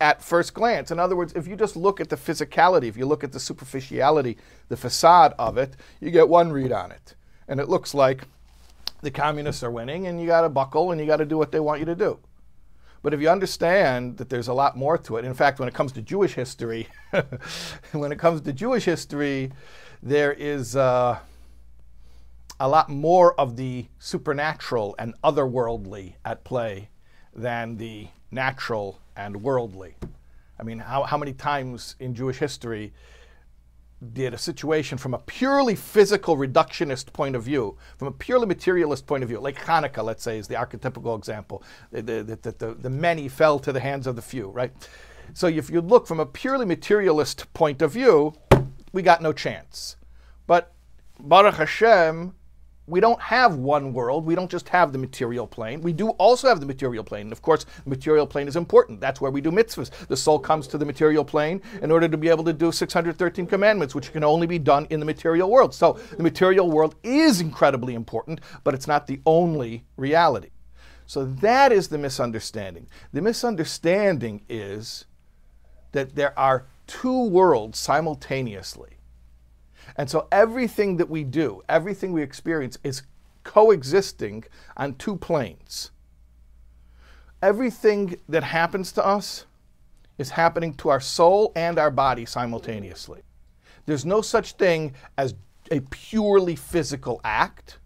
at 0.00 0.22
first 0.22 0.54
glance. 0.54 0.90
In 0.90 0.98
other 0.98 1.14
words, 1.14 1.34
if 1.34 1.46
you 1.46 1.56
just 1.56 1.76
look 1.76 2.00
at 2.00 2.08
the 2.08 2.16
physicality, 2.16 2.84
if 2.84 2.96
you 2.96 3.04
look 3.04 3.22
at 3.22 3.32
the 3.32 3.38
superficiality, 3.38 4.38
the 4.70 4.76
facade 4.78 5.34
of 5.38 5.58
it, 5.58 5.76
you 6.00 6.10
get 6.10 6.28
one 6.28 6.50
read 6.50 6.72
on 6.72 6.90
it. 6.90 7.14
And 7.48 7.60
it 7.60 7.68
looks 7.68 7.92
like 7.92 8.24
the 9.02 9.10
communists 9.10 9.62
are 9.62 9.70
winning 9.70 10.06
and 10.06 10.18
you 10.18 10.26
got 10.26 10.40
to 10.40 10.48
buckle 10.48 10.90
and 10.90 11.00
you 11.00 11.06
got 11.06 11.18
to 11.18 11.26
do 11.26 11.36
what 11.36 11.52
they 11.52 11.60
want 11.60 11.80
you 11.80 11.86
to 11.86 11.94
do. 11.94 12.18
But 13.02 13.12
if 13.12 13.20
you 13.20 13.28
understand 13.28 14.16
that 14.16 14.30
there's 14.30 14.48
a 14.48 14.54
lot 14.54 14.76
more 14.76 14.96
to 14.98 15.18
it, 15.18 15.24
in 15.24 15.34
fact, 15.34 15.58
when 15.60 15.68
it 15.68 15.74
comes 15.74 15.92
to 15.92 16.02
Jewish 16.02 16.32
history, 16.32 16.88
when 17.92 18.10
it 18.10 18.18
comes 18.18 18.40
to 18.40 18.52
Jewish 18.54 18.84
history, 18.86 19.52
there 20.02 20.32
is 20.32 20.76
uh, 20.76 21.18
a 22.60 22.68
lot 22.68 22.88
more 22.88 23.38
of 23.38 23.56
the 23.56 23.86
supernatural 23.98 24.94
and 24.98 25.14
otherworldly 25.22 26.14
at 26.24 26.44
play 26.44 26.88
than 27.34 27.76
the 27.76 28.08
natural 28.30 29.00
and 29.16 29.42
worldly. 29.42 29.94
I 30.58 30.64
mean, 30.64 30.80
how, 30.80 31.04
how 31.04 31.16
many 31.16 31.32
times 31.32 31.94
in 32.00 32.14
Jewish 32.14 32.38
history 32.38 32.92
did 34.12 34.32
a 34.32 34.38
situation 34.38 34.96
from 34.96 35.14
a 35.14 35.18
purely 35.18 35.74
physical 35.74 36.36
reductionist 36.36 37.12
point 37.12 37.34
of 37.34 37.42
view, 37.42 37.76
from 37.96 38.08
a 38.08 38.12
purely 38.12 38.46
materialist 38.46 39.06
point 39.06 39.22
of 39.22 39.28
view, 39.28 39.40
like 39.40 39.56
Hanukkah, 39.56 40.04
let's 40.04 40.22
say, 40.22 40.38
is 40.38 40.46
the 40.46 40.54
archetypical 40.54 41.16
example, 41.18 41.62
that 41.90 42.06
the, 42.06 42.22
the, 42.22 42.52
the, 42.52 42.74
the, 42.74 42.90
many 42.90 43.28
fell 43.28 43.58
to 43.58 43.72
the 43.72 43.80
hands 43.80 44.06
of 44.06 44.14
the 44.14 44.22
few, 44.22 44.48
right? 44.48 44.72
So 45.34 45.48
if 45.48 45.68
you 45.68 45.80
look 45.80 46.06
from 46.06 46.20
a 46.20 46.26
purely 46.26 46.64
materialist 46.64 47.52
point 47.54 47.82
of 47.82 47.92
view, 47.92 48.34
we 48.92 49.02
got 49.02 49.20
no 49.20 49.32
chance. 49.32 49.96
But 50.46 50.72
Baruch 51.20 51.56
Hashem, 51.56 52.34
we 52.88 53.00
don't 53.00 53.20
have 53.20 53.56
one 53.56 53.92
world. 53.92 54.24
We 54.24 54.34
don't 54.34 54.50
just 54.50 54.68
have 54.70 54.92
the 54.92 54.98
material 54.98 55.46
plane. 55.46 55.80
We 55.80 55.92
do 55.92 56.10
also 56.10 56.48
have 56.48 56.60
the 56.60 56.66
material 56.66 57.04
plane. 57.04 57.22
And 57.22 57.32
of 57.32 57.42
course, 57.42 57.64
the 57.84 57.90
material 57.90 58.26
plane 58.26 58.48
is 58.48 58.56
important. 58.56 59.00
That's 59.00 59.20
where 59.20 59.30
we 59.30 59.40
do 59.40 59.50
mitzvahs. 59.50 59.90
The 60.06 60.16
soul 60.16 60.38
comes 60.38 60.66
to 60.68 60.78
the 60.78 60.86
material 60.86 61.24
plane 61.24 61.60
in 61.82 61.90
order 61.90 62.08
to 62.08 62.16
be 62.16 62.28
able 62.28 62.44
to 62.44 62.52
do 62.52 62.72
613 62.72 63.46
commandments, 63.46 63.94
which 63.94 64.12
can 64.12 64.24
only 64.24 64.46
be 64.46 64.58
done 64.58 64.86
in 64.90 65.00
the 65.00 65.06
material 65.06 65.50
world. 65.50 65.74
So 65.74 65.94
the 66.16 66.22
material 66.22 66.70
world 66.70 66.96
is 67.02 67.40
incredibly 67.40 67.94
important, 67.94 68.40
but 68.64 68.74
it's 68.74 68.88
not 68.88 69.06
the 69.06 69.20
only 69.26 69.84
reality. 69.96 70.50
So 71.06 71.24
that 71.24 71.72
is 71.72 71.88
the 71.88 71.98
misunderstanding. 71.98 72.86
The 73.12 73.22
misunderstanding 73.22 74.44
is 74.48 75.06
that 75.92 76.14
there 76.14 76.38
are 76.38 76.66
two 76.86 77.24
worlds 77.24 77.78
simultaneously 77.78 78.97
and 79.96 80.08
so 80.08 80.28
everything 80.30 80.96
that 80.96 81.08
we 81.08 81.24
do, 81.24 81.62
everything 81.68 82.12
we 82.12 82.22
experience 82.22 82.78
is 82.84 83.02
coexisting 83.44 84.44
on 84.76 84.94
two 84.94 85.16
planes. 85.16 85.90
Everything 87.42 88.18
that 88.28 88.44
happens 88.44 88.92
to 88.92 89.06
us 89.06 89.46
is 90.18 90.30
happening 90.30 90.74
to 90.74 90.88
our 90.88 91.00
soul 91.00 91.52
and 91.54 91.78
our 91.78 91.90
body 91.90 92.26
simultaneously. 92.26 93.22
There's 93.86 94.04
no 94.04 94.20
such 94.20 94.52
thing 94.52 94.94
as 95.16 95.34
a 95.70 95.80
purely 95.80 96.56
physical 96.56 97.20
act. 97.24 97.78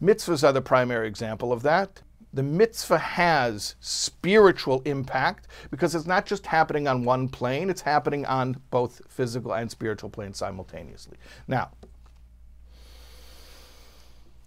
Mitzvahs 0.00 0.44
are 0.46 0.52
the 0.52 0.60
primary 0.60 1.08
example 1.08 1.52
of 1.52 1.62
that 1.62 2.02
the 2.32 2.42
mitzvah 2.42 2.98
has 2.98 3.74
spiritual 3.80 4.80
impact 4.84 5.48
because 5.70 5.94
it's 5.94 6.06
not 6.06 6.24
just 6.24 6.46
happening 6.46 6.88
on 6.88 7.04
one 7.04 7.28
plane, 7.28 7.68
it's 7.68 7.82
happening 7.82 8.24
on 8.24 8.60
both 8.70 9.02
physical 9.08 9.54
and 9.54 9.70
spiritual 9.70 10.08
planes 10.08 10.38
simultaneously. 10.38 11.18
Now, 11.46 11.70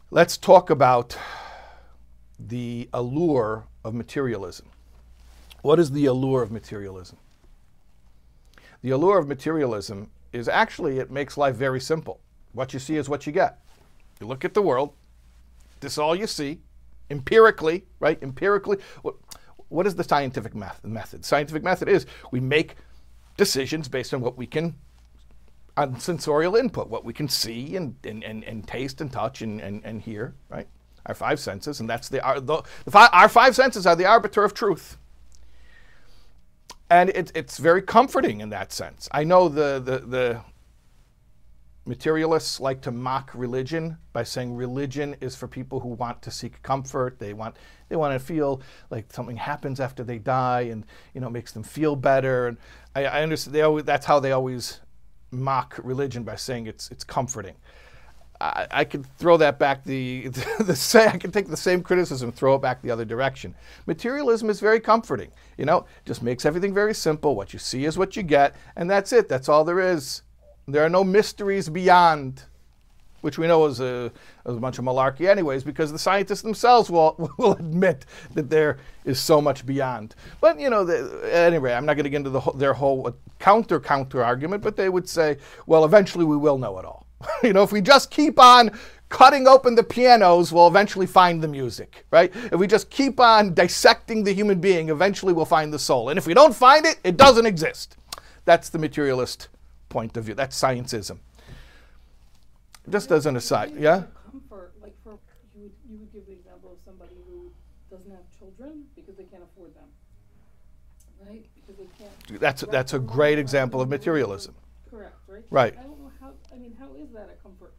let's 0.10 0.36
talk 0.36 0.70
about 0.70 1.18
the 2.40 2.90
allure 2.92 3.66
of 3.84 3.94
materialism. 3.94 4.68
What 5.62 5.80
is 5.80 5.92
the 5.92 6.06
allure 6.06 6.42
of 6.42 6.52
materialism? 6.52 7.18
The 8.82 8.92
allure 8.92 9.20
of 9.20 9.28
materialism 9.28 10.10
is 10.34 10.48
actually, 10.48 11.00
it 11.00 11.12
makes 11.12 11.38
life 11.38 11.56
very 11.56 11.80
simple. 11.80 12.20
What 12.54 12.74
you 12.74 12.80
see 12.80 12.98
is 12.98 13.10
what 13.10 13.26
you 13.26 13.32
get. 13.32 13.60
You 14.20 14.28
look 14.28 14.46
at 14.46 14.54
the 14.54 14.62
world, 14.62 14.94
this 15.80 15.94
is 15.94 15.98
all 15.98 16.16
you 16.16 16.28
see, 16.28 16.62
empirically, 17.10 17.86
right? 18.00 18.22
Empirically, 18.22 18.78
what, 19.02 19.16
what 19.70 19.88
is 19.88 19.96
the 19.96 20.04
scientific 20.04 20.56
method? 20.56 20.94
The 21.22 21.24
scientific 21.24 21.64
method 21.64 21.90
is 21.90 22.06
we 22.32 22.40
make 22.40 22.76
decisions 23.38 23.88
based 23.88 24.14
on 24.14 24.22
what 24.22 24.38
we 24.38 24.48
can, 24.48 24.76
on 25.78 26.00
sensorial 26.00 26.56
input, 26.56 26.90
what 26.90 27.04
we 27.04 27.14
can 27.14 27.28
see 27.28 27.76
and, 27.76 27.96
and, 28.04 28.24
and, 28.24 28.44
and 28.44 28.68
taste 28.68 29.02
and 29.02 29.12
touch 29.12 29.42
and, 29.42 29.60
and, 29.60 29.84
and 29.84 30.02
hear, 30.02 30.36
right? 30.50 30.68
Our 31.08 31.16
five 31.16 31.40
senses, 31.40 31.80
and 31.80 31.90
that's 31.90 32.10
the, 32.10 32.24
our, 32.24 32.40
the, 32.40 32.64
the 32.86 32.98
our 32.98 33.30
five 33.30 33.56
senses 33.56 33.86
are 33.86 33.96
the 33.96 34.06
arbiter 34.06 34.44
of 34.44 34.54
truth. 34.54 34.98
And 36.90 37.10
it, 37.10 37.32
it's 37.36 37.58
very 37.58 37.82
comforting 37.82 38.42
in 38.42 38.50
that 38.50 38.72
sense. 38.72 39.10
I 39.12 39.24
know 39.24 39.50
the, 39.50 39.80
the, 39.84 40.00
the 40.00 40.42
Materialists 41.88 42.60
like 42.60 42.82
to 42.82 42.92
mock 42.92 43.30
religion 43.36 43.98
by 44.12 44.24
saying 44.24 44.56
religion 44.56 45.16
is 45.22 45.36
for 45.36 45.48
people 45.48 45.80
who 45.80 45.90
want 45.90 46.20
to 46.24 46.32
seek 46.32 46.62
comfort. 46.64 47.20
They 47.20 47.34
want 47.34 47.58
they 47.90 47.96
want 47.96 48.20
to 48.20 48.26
feel 48.26 48.62
like 48.90 49.14
something 49.14 49.38
happens 49.38 49.80
after 49.80 50.04
they 50.04 50.18
die, 50.18 50.62
and 50.62 50.84
you 51.14 51.22
know 51.22 51.30
makes 51.30 51.52
them 51.52 51.62
feel 51.62 51.96
better. 51.96 52.48
And 52.48 52.58
I, 52.96 53.06
I 53.06 53.22
understand 53.22 53.54
they 53.54 53.62
always, 53.62 53.86
that's 53.86 54.08
how 54.08 54.20
they 54.20 54.32
always 54.32 54.80
mock 55.30 55.80
religion 55.84 56.24
by 56.24 56.36
saying 56.38 56.66
it's 56.66 56.90
it's 56.90 57.04
comforting. 57.04 57.56
I, 58.42 58.68
I 58.72 58.84
could 58.84 59.06
throw 59.18 59.38
that 59.38 59.60
back 59.60 59.84
the 59.84 60.28
the, 60.30 60.64
the 60.64 61.10
I 61.14 61.18
can 61.18 61.32
take 61.32 61.48
the 61.48 61.58
same 61.58 61.84
criticism, 61.84 62.32
throw 62.32 62.56
it 62.56 62.64
back 62.64 62.82
the 62.82 62.92
other 62.92 63.06
direction. 63.06 63.56
Materialism 63.86 64.50
is 64.50 64.60
very 64.60 64.80
comforting. 64.80 65.32
You 65.58 65.66
know, 65.66 65.86
just 66.06 66.24
makes 66.24 66.46
everything 66.46 66.74
very 66.74 66.94
simple. 66.94 67.36
What 67.36 67.54
you 67.54 67.60
see 67.60 67.86
is 67.86 67.98
what 67.98 68.16
you 68.16 68.24
get, 68.24 68.56
and 68.76 68.90
that's 68.90 69.14
it. 69.14 69.30
That's 69.30 69.50
all 69.50 69.64
there 69.64 69.80
is. 69.80 70.24
There 70.68 70.84
are 70.84 70.90
no 70.90 71.04
mysteries 71.04 71.70
beyond, 71.70 72.42
which 73.22 73.38
we 73.38 73.46
know 73.46 73.66
is 73.68 73.80
a, 73.80 74.12
is 74.46 74.56
a 74.56 74.60
bunch 74.60 74.80
of 74.80 74.86
malarkey, 74.86 75.30
anyways, 75.30 75.64
because 75.64 75.92
the 75.92 76.00
scientists 76.00 76.42
themselves 76.42 76.90
will, 76.90 77.16
will 77.38 77.54
admit 77.54 78.06
that 78.34 78.50
there 78.50 78.80
is 79.04 79.20
so 79.20 79.40
much 79.40 79.66
beyond. 79.66 80.16
But, 80.42 80.60
you 80.60 80.72
know, 80.72 80.84
the, 80.84 81.30
anyway, 81.32 81.74
I'm 81.74 81.86
not 81.86 81.94
going 81.94 82.06
to 82.06 82.10
get 82.10 82.18
into 82.18 82.32
the, 82.32 82.42
their 82.56 82.74
whole 82.74 83.08
uh, 83.08 83.12
counter 83.38 83.80
counter 83.80 84.24
argument, 84.24 84.64
but 84.64 84.76
they 84.76 84.90
would 84.90 85.08
say, 85.08 85.38
well, 85.68 85.86
eventually 85.86 86.26
we 86.26 86.38
will 86.38 86.58
know 86.58 86.80
it 86.80 86.86
all. 86.86 87.06
you 87.44 87.54
know, 87.54 87.62
if 87.62 87.72
we 87.72 87.80
just 87.80 88.10
keep 88.10 88.40
on 88.40 88.72
cutting 89.10 89.48
open 89.48 89.76
the 89.76 89.84
pianos, 89.84 90.52
we'll 90.52 90.68
eventually 90.68 91.06
find 91.06 91.44
the 91.44 91.48
music, 91.48 92.06
right? 92.10 92.36
If 92.36 92.56
we 92.56 92.66
just 92.66 92.90
keep 92.90 93.20
on 93.20 93.54
dissecting 93.54 94.24
the 94.24 94.34
human 94.34 94.60
being, 94.60 94.90
eventually 94.90 95.32
we'll 95.32 95.46
find 95.46 95.72
the 95.72 95.78
soul. 95.78 96.10
And 96.10 96.18
if 96.18 96.26
we 96.26 96.34
don't 96.34 96.56
find 96.56 96.88
it, 96.88 97.00
it 97.04 97.18
doesn't 97.18 97.46
exist. 97.46 97.98
That's 98.46 98.70
the 98.70 98.80
materialist 98.80 99.50
point 99.96 100.18
of 100.18 100.26
view. 100.26 100.36
That's 100.36 100.58
scientism. 100.62 101.18
Just 102.90 103.12
as 103.12 103.26
an 103.26 103.38
aside, 103.38 103.72
yeah? 103.88 104.04
Comfort, 104.30 104.74
like 104.82 104.96
for, 105.04 105.14
you 105.56 105.62
would, 105.64 105.72
you 105.90 105.98
would 106.00 106.12
give 106.12 106.26
the 106.26 106.34
example 106.34 106.70
of 106.74 106.80
somebody 106.86 107.16
who 107.26 107.50
doesn't 107.90 108.12
have 108.12 108.26
children 108.38 108.84
because 108.98 109.16
they 109.16 109.24
can't 109.24 109.44
afford 109.50 109.72
them, 109.74 109.90
right? 111.26 111.46
Because 111.56 111.78
they 111.78 111.90
can't. 111.98 112.42
That's, 112.42 112.62
that's 112.64 112.94
a 112.94 113.00
great 113.00 113.40
example 113.40 113.80
of 113.80 113.88
materialism. 113.88 114.54
Correct, 114.90 115.16
right? 115.28 115.44
Right. 115.50 115.76
I 115.80 115.84
don't 115.84 116.00
know 116.02 116.12
how, 116.20 116.32
I 116.54 116.58
mean, 116.58 116.76
how 116.78 116.90
is 117.02 117.10
that 117.14 117.30
a 117.32 117.38
comfort? 117.42 117.74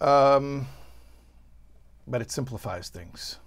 Um, 0.00 0.68
but 2.06 2.22
it 2.22 2.30
simplifies 2.30 2.90
things. 2.90 3.40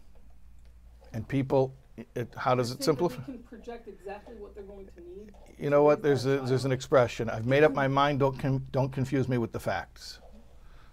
And 1.13 1.25
people, 1.25 1.73
it, 2.15 2.33
how 2.35 2.55
does 2.55 2.71
it 2.71 2.83
simplify? 2.83 3.23
Can 3.23 3.39
project 3.39 3.87
exactly 3.87 4.35
what 4.35 4.55
they're 4.55 4.63
going 4.63 4.87
to 4.87 5.01
need 5.01 5.31
you 5.57 5.69
know 5.69 5.83
what? 5.83 6.01
There's 6.01 6.25
a, 6.25 6.39
there's 6.39 6.65
an 6.65 6.71
expression. 6.71 7.29
I've 7.29 7.45
made 7.45 7.63
up 7.63 7.73
my 7.73 7.87
mind. 7.87 8.19
Don't 8.19 8.37
con- 8.37 8.65
don't 8.71 8.91
confuse 8.91 9.27
me 9.27 9.37
with 9.37 9.51
the 9.51 9.59
facts. 9.59 10.19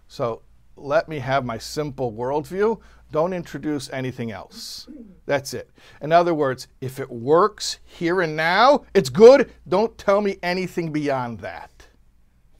So 0.09 0.43
let 0.77 1.09
me 1.09 1.19
have 1.19 1.45
my 1.45 1.59
simple 1.59 2.12
worldview. 2.12 2.81
Don't 3.11 3.33
introduce 3.33 3.91
anything 3.91 4.31
else. 4.31 4.88
That's 5.27 5.53
it. 5.53 5.71
In 6.01 6.12
other 6.12 6.33
words, 6.33 6.69
if 6.81 6.99
it 6.99 7.11
works 7.11 7.79
here 7.85 8.23
and 8.23 8.37
now, 8.37 8.85
it's 8.95 9.11
good. 9.11 9.53
Don't 9.69 9.97
tell 9.99 10.21
me 10.21 10.38
anything 10.43 10.93
beyond 10.93 11.41
that. 11.41 11.71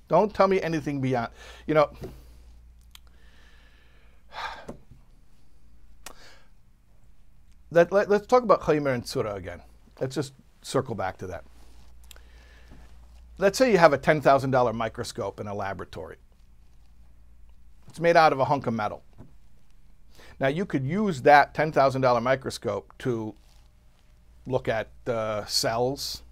Don't 0.09 0.35
tell 0.35 0.49
me 0.49 0.61
anything 0.61 1.01
beyond. 1.01 1.31
You 1.67 1.75
know. 1.75 1.91
Let, 7.73 7.93
us 7.93 8.27
talk 8.27 8.43
about 8.43 8.61
Chaimer 8.63 8.95
and 8.95 9.03
Tzura 9.03 9.35
again. 9.35 9.63
Let's 10.01 10.15
just 10.15 10.35
circle 10.63 10.95
back 10.95 11.17
to 11.19 11.27
that 11.29 11.45
let's 13.43 13.59
say 13.59 13.73
you 13.73 13.79
have 13.79 13.93
a 13.93 13.99
$10,000 13.99 14.75
microscope 14.75 15.41
in 15.41 15.49
a 15.49 15.55
laboratory. 15.55 16.17
It's 17.89 18.01
made 18.01 18.17
out 18.17 18.33
of 18.33 18.39
a 18.39 18.45
hunk 18.45 18.67
of 18.69 18.75
metal. 18.75 19.03
Now, 20.39 20.47
you 20.49 20.65
could 20.65 20.85
use 20.85 21.23
that 21.23 21.53
$10,000 21.53 22.23
microscope 22.23 22.95
to 22.99 23.35
look 24.47 24.69
at 24.69 24.89
uh, 25.07 25.45
cells, 25.47 26.23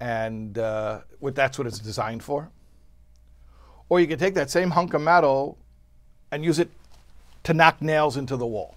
and 0.00 0.58
uh, 0.58 1.00
what, 1.20 1.34
that's 1.34 1.56
what 1.56 1.66
it's 1.66 1.78
designed 1.78 2.22
for. 2.22 2.50
Or 3.88 4.00
you 4.00 4.06
could 4.06 4.18
take 4.18 4.34
that 4.34 4.50
same 4.50 4.70
hunk 4.70 4.92
of 4.92 5.00
metal 5.00 5.56
and 6.30 6.44
use 6.44 6.58
it 6.58 6.70
to 7.44 7.54
knock 7.54 7.80
nails 7.80 8.16
into 8.16 8.36
the 8.36 8.46
wall. 8.46 8.74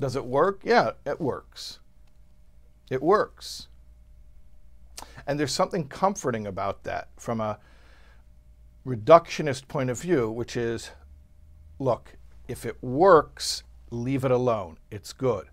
Does 0.00 0.16
it 0.16 0.24
work? 0.24 0.62
Yeah, 0.64 0.92
it 1.04 1.20
works. 1.20 1.78
It 2.90 3.02
works. 3.02 3.68
And 5.26 5.38
there's 5.38 5.52
something 5.52 5.86
comforting 5.86 6.46
about 6.46 6.84
that 6.84 7.08
from 7.16 7.40
a 7.40 7.58
reductionist 8.86 9.68
point 9.68 9.90
of 9.90 10.00
view, 10.00 10.30
which 10.30 10.56
is 10.56 10.90
look, 11.78 12.16
if 12.48 12.64
it 12.64 12.82
works, 12.82 13.62
leave 13.90 14.24
it 14.24 14.30
alone. 14.30 14.78
It's 14.90 15.12
good. 15.12 15.48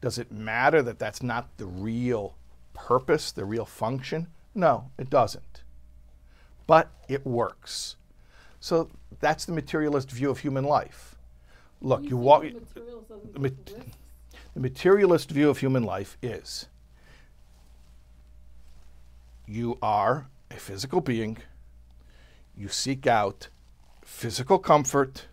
Does 0.00 0.18
it 0.18 0.32
matter 0.32 0.82
that 0.82 0.98
that's 0.98 1.22
not 1.22 1.56
the 1.58 1.66
real 1.66 2.36
purpose, 2.72 3.32
the 3.32 3.44
real 3.44 3.66
function? 3.66 4.28
No, 4.54 4.90
it 4.98 5.10
doesn't. 5.10 5.62
But 6.66 6.90
it 7.08 7.26
works. 7.26 7.96
So 8.60 8.88
that's 9.20 9.44
the 9.44 9.52
materialist 9.52 10.10
view 10.10 10.30
of 10.30 10.38
human 10.38 10.64
life. 10.64 11.09
Look, 11.80 12.02
you, 12.02 12.10
think 12.10 12.20
walk. 12.20 12.44
the 13.32 13.38
ma- 13.38 13.48
The 14.54 14.60
materialist 14.60 15.30
view 15.30 15.48
of 15.48 15.58
human 15.58 15.84
life 15.84 16.18
is 16.22 16.66
you 19.46 19.78
are 19.82 20.26
a 20.50 20.56
physical 20.56 21.00
being, 21.00 21.38
you 22.56 22.68
seek 22.68 23.06
out 23.06 23.48
physical 24.04 24.58
comfort. 24.58 25.26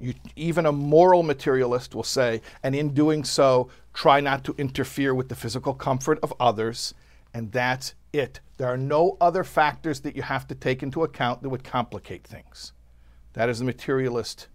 You, 0.00 0.14
even 0.36 0.66
a 0.66 0.70
moral 0.72 1.24
materialist 1.24 1.94
will 1.94 2.04
say, 2.04 2.40
and 2.62 2.74
in 2.74 2.94
doing 2.94 3.24
so, 3.24 3.68
try 3.94 4.20
not 4.20 4.44
to 4.44 4.54
interfere 4.56 5.12
with 5.12 5.28
the 5.28 5.34
physical 5.34 5.74
comfort 5.74 6.20
of 6.22 6.32
others, 6.38 6.94
and 7.34 7.50
that's 7.50 7.94
it. 8.12 8.40
There 8.58 8.68
are 8.68 8.76
no 8.76 9.16
other 9.20 9.42
factors 9.42 10.00
that 10.02 10.14
you 10.14 10.22
have 10.22 10.46
to 10.48 10.54
take 10.54 10.84
into 10.84 11.02
account 11.02 11.42
that 11.42 11.48
would 11.48 11.64
complicate 11.64 12.24
things. 12.24 12.72
That 13.32 13.48
is 13.48 13.58
the 13.58 13.64
materialist 13.64 14.46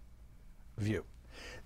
view. 0.78 1.04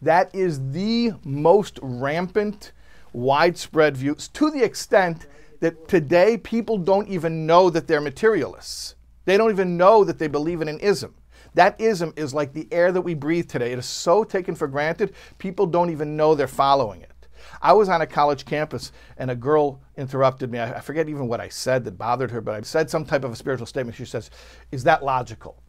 That 0.00 0.34
is 0.34 0.70
the 0.70 1.12
most 1.24 1.78
rampant, 1.82 2.72
widespread 3.12 3.96
view 3.96 4.14
to 4.14 4.50
the 4.50 4.62
extent 4.62 5.26
that 5.60 5.88
today 5.88 6.36
people 6.36 6.78
don't 6.78 7.08
even 7.08 7.46
know 7.46 7.68
that 7.70 7.86
they're 7.88 8.00
materialists. 8.00 8.94
They 9.24 9.36
don't 9.36 9.50
even 9.50 9.76
know 9.76 10.04
that 10.04 10.18
they 10.18 10.28
believe 10.28 10.62
in 10.62 10.68
an 10.68 10.80
ism. 10.80 11.14
That 11.54 11.80
ism 11.80 12.12
is 12.16 12.32
like 12.32 12.52
the 12.52 12.68
air 12.70 12.92
that 12.92 13.00
we 13.00 13.14
breathe 13.14 13.48
today. 13.48 13.72
It 13.72 13.78
is 13.78 13.86
so 13.86 14.22
taken 14.22 14.54
for 14.54 14.68
granted, 14.68 15.14
people 15.38 15.66
don't 15.66 15.90
even 15.90 16.16
know 16.16 16.34
they're 16.34 16.46
following 16.46 17.02
it. 17.02 17.12
I 17.60 17.72
was 17.72 17.88
on 17.88 18.00
a 18.00 18.06
college 18.06 18.44
campus 18.44 18.92
and 19.16 19.30
a 19.30 19.36
girl 19.36 19.80
interrupted 19.96 20.50
me. 20.50 20.60
I 20.60 20.80
forget 20.80 21.08
even 21.08 21.28
what 21.28 21.40
I 21.40 21.48
said 21.48 21.84
that 21.84 21.98
bothered 21.98 22.30
her, 22.30 22.40
but 22.40 22.54
I 22.54 22.60
said 22.60 22.88
some 22.90 23.04
type 23.04 23.24
of 23.24 23.32
a 23.32 23.36
spiritual 23.36 23.66
statement. 23.66 23.96
She 23.96 24.04
says, 24.04 24.30
Is 24.70 24.84
that 24.84 25.04
logical? 25.04 25.60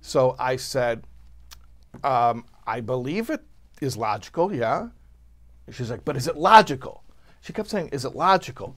So 0.00 0.36
I 0.38 0.56
said, 0.56 1.04
um, 2.04 2.44
I 2.66 2.80
believe 2.80 3.30
it 3.30 3.42
is 3.80 3.96
logical, 3.96 4.52
yeah. 4.52 4.88
She's 5.70 5.90
like, 5.90 6.04
but 6.04 6.16
is 6.16 6.26
it 6.26 6.36
logical? 6.36 7.04
She 7.40 7.52
kept 7.52 7.68
saying, 7.68 7.88
is 7.88 8.04
it 8.04 8.14
logical? 8.14 8.76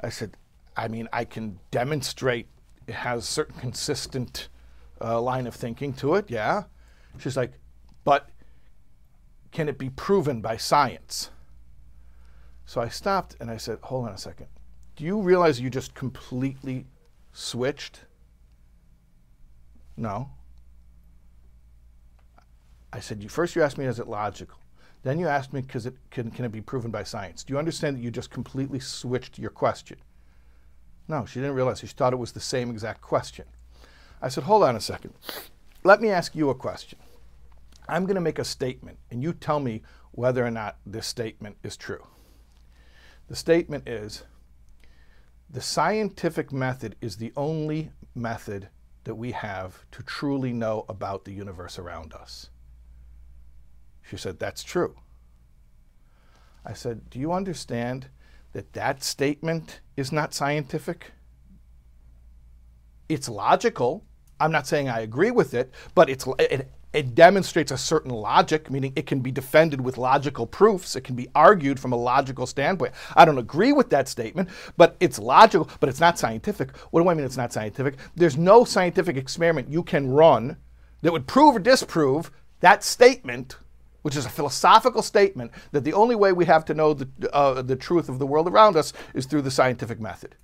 I 0.00 0.08
said, 0.08 0.36
I 0.76 0.88
mean, 0.88 1.08
I 1.12 1.24
can 1.24 1.58
demonstrate 1.70 2.48
it 2.86 2.94
has 2.94 3.26
certain 3.26 3.58
consistent 3.60 4.48
uh, 5.00 5.20
line 5.20 5.46
of 5.46 5.54
thinking 5.54 5.92
to 5.94 6.14
it, 6.14 6.30
yeah. 6.30 6.64
She's 7.18 7.36
like, 7.36 7.52
but 8.04 8.28
can 9.50 9.68
it 9.68 9.78
be 9.78 9.90
proven 9.90 10.40
by 10.40 10.56
science? 10.56 11.30
So 12.66 12.80
I 12.80 12.88
stopped 12.88 13.36
and 13.40 13.50
I 13.50 13.56
said, 13.56 13.78
hold 13.82 14.08
on 14.08 14.14
a 14.14 14.18
second. 14.18 14.46
Do 14.96 15.04
you 15.04 15.20
realize 15.20 15.60
you 15.60 15.70
just 15.70 15.94
completely 15.94 16.86
switched? 17.32 18.00
No. 19.96 20.30
I 22.92 23.00
said, 23.00 23.22
you, 23.22 23.28
first 23.28 23.56
you 23.56 23.62
asked 23.62 23.78
me, 23.78 23.86
is 23.86 23.98
it 23.98 24.08
logical? 24.08 24.58
Then 25.02 25.18
you 25.18 25.26
asked 25.26 25.52
me, 25.52 25.62
because 25.62 25.86
it 25.86 25.94
can, 26.10 26.30
can 26.30 26.44
it 26.44 26.52
be 26.52 26.60
proven 26.60 26.90
by 26.90 27.02
science? 27.02 27.42
Do 27.42 27.52
you 27.54 27.58
understand 27.58 27.96
that 27.96 28.02
you 28.02 28.10
just 28.10 28.30
completely 28.30 28.78
switched 28.78 29.38
your 29.38 29.50
question? 29.50 29.98
No, 31.08 31.24
she 31.26 31.40
didn't 31.40 31.56
realize. 31.56 31.80
She 31.80 31.88
thought 31.88 32.12
it 32.12 32.18
was 32.18 32.32
the 32.32 32.40
same 32.40 32.70
exact 32.70 33.00
question. 33.00 33.46
I 34.20 34.28
said, 34.28 34.44
hold 34.44 34.62
on 34.62 34.76
a 34.76 34.80
second. 34.80 35.14
Let 35.82 36.00
me 36.00 36.10
ask 36.10 36.36
you 36.36 36.50
a 36.50 36.54
question. 36.54 36.98
I'm 37.88 38.04
going 38.04 38.14
to 38.14 38.20
make 38.20 38.38
a 38.38 38.44
statement, 38.44 38.98
and 39.10 39.22
you 39.22 39.32
tell 39.32 39.58
me 39.58 39.82
whether 40.12 40.44
or 40.44 40.50
not 40.50 40.76
this 40.86 41.06
statement 41.06 41.56
is 41.64 41.76
true. 41.76 42.06
The 43.28 43.34
statement 43.34 43.88
is 43.88 44.22
the 45.50 45.60
scientific 45.60 46.52
method 46.52 46.96
is 47.00 47.16
the 47.16 47.32
only 47.36 47.90
method 48.14 48.68
that 49.04 49.16
we 49.16 49.32
have 49.32 49.84
to 49.90 50.02
truly 50.02 50.52
know 50.52 50.84
about 50.88 51.24
the 51.24 51.32
universe 51.32 51.78
around 51.78 52.12
us. 52.12 52.50
She 54.02 54.16
said, 54.16 54.38
That's 54.38 54.62
true. 54.62 54.96
I 56.64 56.72
said, 56.72 57.10
Do 57.10 57.18
you 57.18 57.32
understand 57.32 58.08
that 58.52 58.72
that 58.74 59.02
statement 59.02 59.80
is 59.96 60.12
not 60.12 60.34
scientific? 60.34 61.12
It's 63.08 63.28
logical. 63.28 64.04
I'm 64.40 64.52
not 64.52 64.66
saying 64.66 64.88
I 64.88 65.00
agree 65.00 65.30
with 65.30 65.54
it, 65.54 65.72
but 65.94 66.10
it's, 66.10 66.26
it, 66.38 66.70
it 66.92 67.14
demonstrates 67.14 67.72
a 67.72 67.78
certain 67.78 68.10
logic, 68.10 68.70
meaning 68.70 68.92
it 68.96 69.06
can 69.06 69.20
be 69.20 69.30
defended 69.30 69.80
with 69.80 69.98
logical 69.98 70.46
proofs. 70.46 70.94
It 70.94 71.02
can 71.02 71.16
be 71.16 71.28
argued 71.34 71.80
from 71.80 71.92
a 71.92 71.96
logical 71.96 72.46
standpoint. 72.46 72.92
I 73.16 73.24
don't 73.24 73.38
agree 73.38 73.72
with 73.72 73.88
that 73.90 74.08
statement, 74.08 74.50
but 74.76 74.96
it's 75.00 75.18
logical, 75.18 75.70
but 75.80 75.88
it's 75.88 76.00
not 76.00 76.18
scientific. 76.18 76.76
What 76.90 77.02
do 77.02 77.08
I 77.08 77.14
mean 77.14 77.24
it's 77.24 77.36
not 77.36 77.52
scientific? 77.52 77.96
There's 78.14 78.36
no 78.36 78.64
scientific 78.64 79.16
experiment 79.16 79.70
you 79.70 79.82
can 79.82 80.10
run 80.10 80.56
that 81.00 81.12
would 81.12 81.26
prove 81.26 81.56
or 81.56 81.60
disprove 81.60 82.30
that 82.60 82.84
statement, 82.84 83.56
which 84.02 84.16
is 84.16 84.26
a 84.26 84.30
philosophical 84.30 85.02
statement 85.02 85.50
that 85.70 85.84
the 85.84 85.92
only 85.92 86.14
way 86.14 86.32
we 86.32 86.44
have 86.44 86.64
to 86.66 86.74
know 86.74 86.92
the, 86.94 87.08
uh, 87.32 87.62
the 87.62 87.76
truth 87.76 88.08
of 88.08 88.18
the 88.18 88.26
world 88.26 88.48
around 88.48 88.76
us 88.76 88.92
is 89.14 89.26
through 89.26 89.42
the 89.42 89.50
scientific 89.50 90.00
method. 90.00 90.34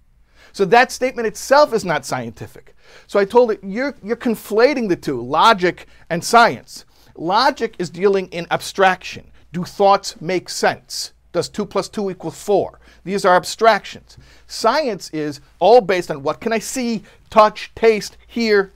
So 0.53 0.65
that 0.67 0.91
statement 0.91 1.27
itself 1.27 1.75
is 1.75 1.85
not 1.85 2.07
scientific. 2.07 2.75
So 3.07 3.19
I 3.19 3.25
told 3.25 3.51
it, 3.51 3.61
you're, 3.63 3.95
you're 4.03 4.17
conflating 4.17 4.89
the 4.89 4.97
two, 4.97 5.21
logic 5.21 5.87
and 6.09 6.25
science. 6.25 6.85
Logic 7.15 7.75
is 7.79 7.91
dealing 7.91 8.29
in 8.29 8.47
abstraction. 8.51 9.31
Do 9.53 9.65
thoughts 9.65 10.21
make 10.21 10.49
sense? 10.49 11.13
Does 11.33 11.49
2 11.49 11.67
plus 11.67 11.89
2 11.89 12.11
equal 12.11 12.31
4? 12.31 12.81
These 13.05 13.25
are 13.25 13.37
abstractions. 13.37 14.17
Science 14.47 15.11
is 15.11 15.41
all 15.59 15.81
based 15.81 16.11
on 16.11 16.23
what 16.23 16.41
can 16.41 16.53
I 16.53 16.59
see, 16.59 17.03
touch, 17.31 17.71
taste, 17.75 18.17
hear. 18.27 18.73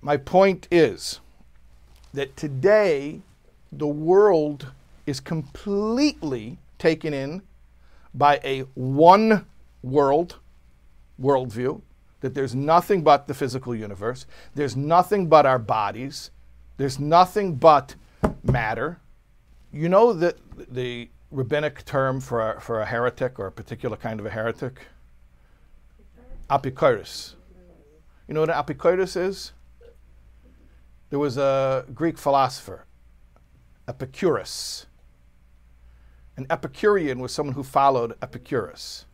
My 0.00 0.16
point 0.16 0.68
is 0.70 1.20
that 2.14 2.36
today 2.36 3.20
the 3.72 3.86
world 3.86 4.72
is 5.06 5.20
completely 5.20 6.58
taken 6.78 7.12
in 7.12 7.42
by 8.14 8.40
a 8.44 8.60
one 8.74 9.46
world 9.82 10.36
worldview, 11.20 11.80
that 12.20 12.34
there's 12.34 12.54
nothing 12.54 13.02
but 13.02 13.26
the 13.26 13.34
physical 13.34 13.74
universe, 13.74 14.26
there's 14.54 14.76
nothing 14.76 15.28
but 15.28 15.46
our 15.46 15.58
bodies, 15.58 16.30
there's 16.76 16.98
nothing 16.98 17.54
but 17.54 17.94
matter. 18.42 19.00
You 19.72 19.88
know 19.88 20.12
that 20.12 20.36
the 20.72 21.08
rabbinic 21.30 21.84
term 21.84 22.20
for 22.20 22.52
a, 22.52 22.60
for 22.60 22.80
a 22.80 22.86
heretic 22.86 23.38
or 23.38 23.46
a 23.46 23.52
particular 23.52 23.96
kind 23.96 24.20
of 24.20 24.26
a 24.26 24.30
heretic? 24.30 24.80
Apikoros. 26.48 27.34
You 28.26 28.34
know 28.34 28.40
what 28.40 28.50
an 28.50 28.56
apikoros 28.56 29.16
is? 29.16 29.52
There 31.10 31.18
was 31.18 31.38
a 31.38 31.86
Greek 31.94 32.18
philosopher, 32.18 32.86
Epicurus. 33.86 34.86
An 36.36 36.46
Epicurean 36.50 37.18
was 37.18 37.32
someone 37.32 37.54
who 37.54 37.62
followed 37.62 38.14
Epicurus. 38.22 39.06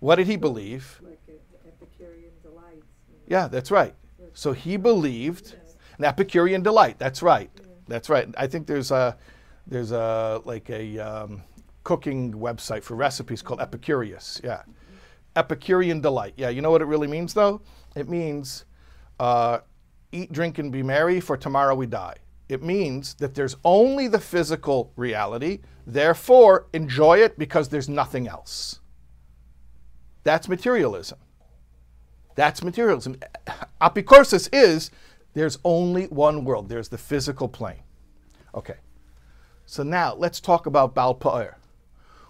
What 0.00 0.16
did 0.16 0.26
he 0.26 0.36
believe? 0.36 1.00
like 1.02 1.18
Epicurean 1.66 2.30
delights. 2.42 2.86
you 3.08 3.14
know. 3.14 3.22
Yeah, 3.26 3.48
that's 3.48 3.70
right. 3.70 3.94
So 4.34 4.52
he 4.52 4.76
believed 4.76 5.56
an 5.98 6.04
Epicurean 6.04 6.62
delight. 6.62 6.98
That's 6.98 7.22
right. 7.22 7.50
That's 7.88 8.08
right. 8.08 8.28
I 8.36 8.46
think 8.46 8.66
there's 8.66 8.90
a 8.90 9.16
there's 9.66 9.92
a 9.92 10.40
like 10.44 10.70
a 10.70 10.98
um, 10.98 11.42
cooking 11.82 12.32
website 12.34 12.82
for 12.82 12.94
recipes 12.94 13.42
called 13.42 13.60
Epicurious. 13.60 14.42
Yeah, 14.44 14.62
Epicurean 15.34 16.00
delight. 16.00 16.34
Yeah, 16.36 16.50
you 16.50 16.60
know 16.62 16.70
what 16.70 16.82
it 16.82 16.86
really 16.86 17.08
means 17.08 17.34
though? 17.34 17.60
It 17.96 18.08
means 18.08 18.64
uh, 19.18 19.58
eat, 20.12 20.32
drink, 20.32 20.58
and 20.58 20.72
be 20.72 20.82
merry, 20.82 21.20
for 21.20 21.36
tomorrow 21.36 21.74
we 21.74 21.86
die. 21.86 22.16
It 22.48 22.62
means 22.62 23.14
that 23.14 23.34
there's 23.34 23.56
only 23.64 24.08
the 24.08 24.18
physical 24.18 24.92
reality. 24.96 25.60
Therefore, 25.86 26.66
enjoy 26.72 27.18
it 27.18 27.38
because 27.38 27.68
there's 27.68 27.88
nothing 27.88 28.26
else. 28.26 28.80
That's 30.24 30.48
materialism. 30.48 31.18
That's 32.34 32.62
materialism. 32.62 33.18
Apicorsis 33.80 34.48
is 34.52 34.90
there's 35.34 35.58
only 35.64 36.06
one 36.06 36.44
world. 36.44 36.68
There's 36.68 36.88
the 36.88 36.98
physical 36.98 37.48
plane. 37.48 37.82
Okay. 38.54 38.76
So 39.66 39.82
now 39.82 40.14
let's 40.14 40.40
talk 40.40 40.66
about 40.66 40.94
Baal. 40.94 41.18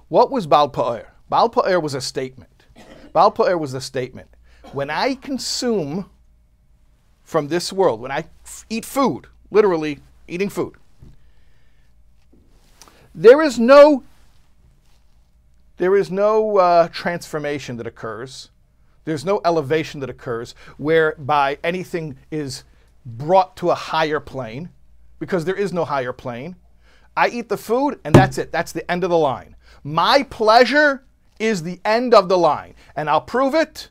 What 0.09 0.31
was 0.31 0.47
Baal 0.47 0.71
Pa'er? 0.71 1.83
Was 1.83 1.95
a 1.95 2.01
statement. 2.01 2.67
Baal 3.13 3.33
was 3.37 3.75
a 3.75 3.81
statement. 3.81 4.29
When 4.73 4.91
I 4.91 5.15
consume 5.15 6.11
from 7.29 7.49
this 7.49 7.71
world, 7.71 8.01
when 8.01 8.11
I 8.11 8.25
eat 8.71 8.87
food, 8.87 9.27
literally 9.51 10.01
eating 10.27 10.49
food, 10.49 10.77
there 13.15 13.43
is 13.43 13.59
no 13.59 14.03
there 15.77 15.95
is 15.95 16.11
no 16.11 16.57
uh, 16.57 16.89
transformation 16.89 17.77
that 17.77 17.87
occurs. 17.87 18.49
There's 19.05 19.27
no 19.27 19.43
elevation 19.45 20.01
that 20.01 20.09
occurs 20.09 20.55
whereby 20.79 21.59
anything 21.63 22.17
is 22.31 22.65
brought 23.05 23.59
to 23.59 23.71
a 23.71 23.75
higher 23.75 24.21
plane 24.21 24.71
because 25.19 25.45
there 25.45 25.55
is 25.55 25.71
no 25.71 25.85
higher 25.85 26.15
plane. 26.15 26.57
I 27.15 27.29
eat 27.29 27.51
the 27.51 27.59
food 27.59 28.01
and 28.05 28.15
that's 28.15 28.39
it. 28.39 28.53
That's 28.53 28.73
the 28.73 28.91
end 28.91 29.05
of 29.05 29.11
the 29.11 29.19
line. 29.19 29.55
My 29.85 30.23
pleasure 30.23 31.05
is 31.39 31.63
the 31.63 31.79
end 31.85 32.15
of 32.15 32.31
the 32.31 32.39
line. 32.39 32.75
And 32.97 33.11
I'll 33.11 33.21
prove 33.21 33.55
it. 33.55 33.91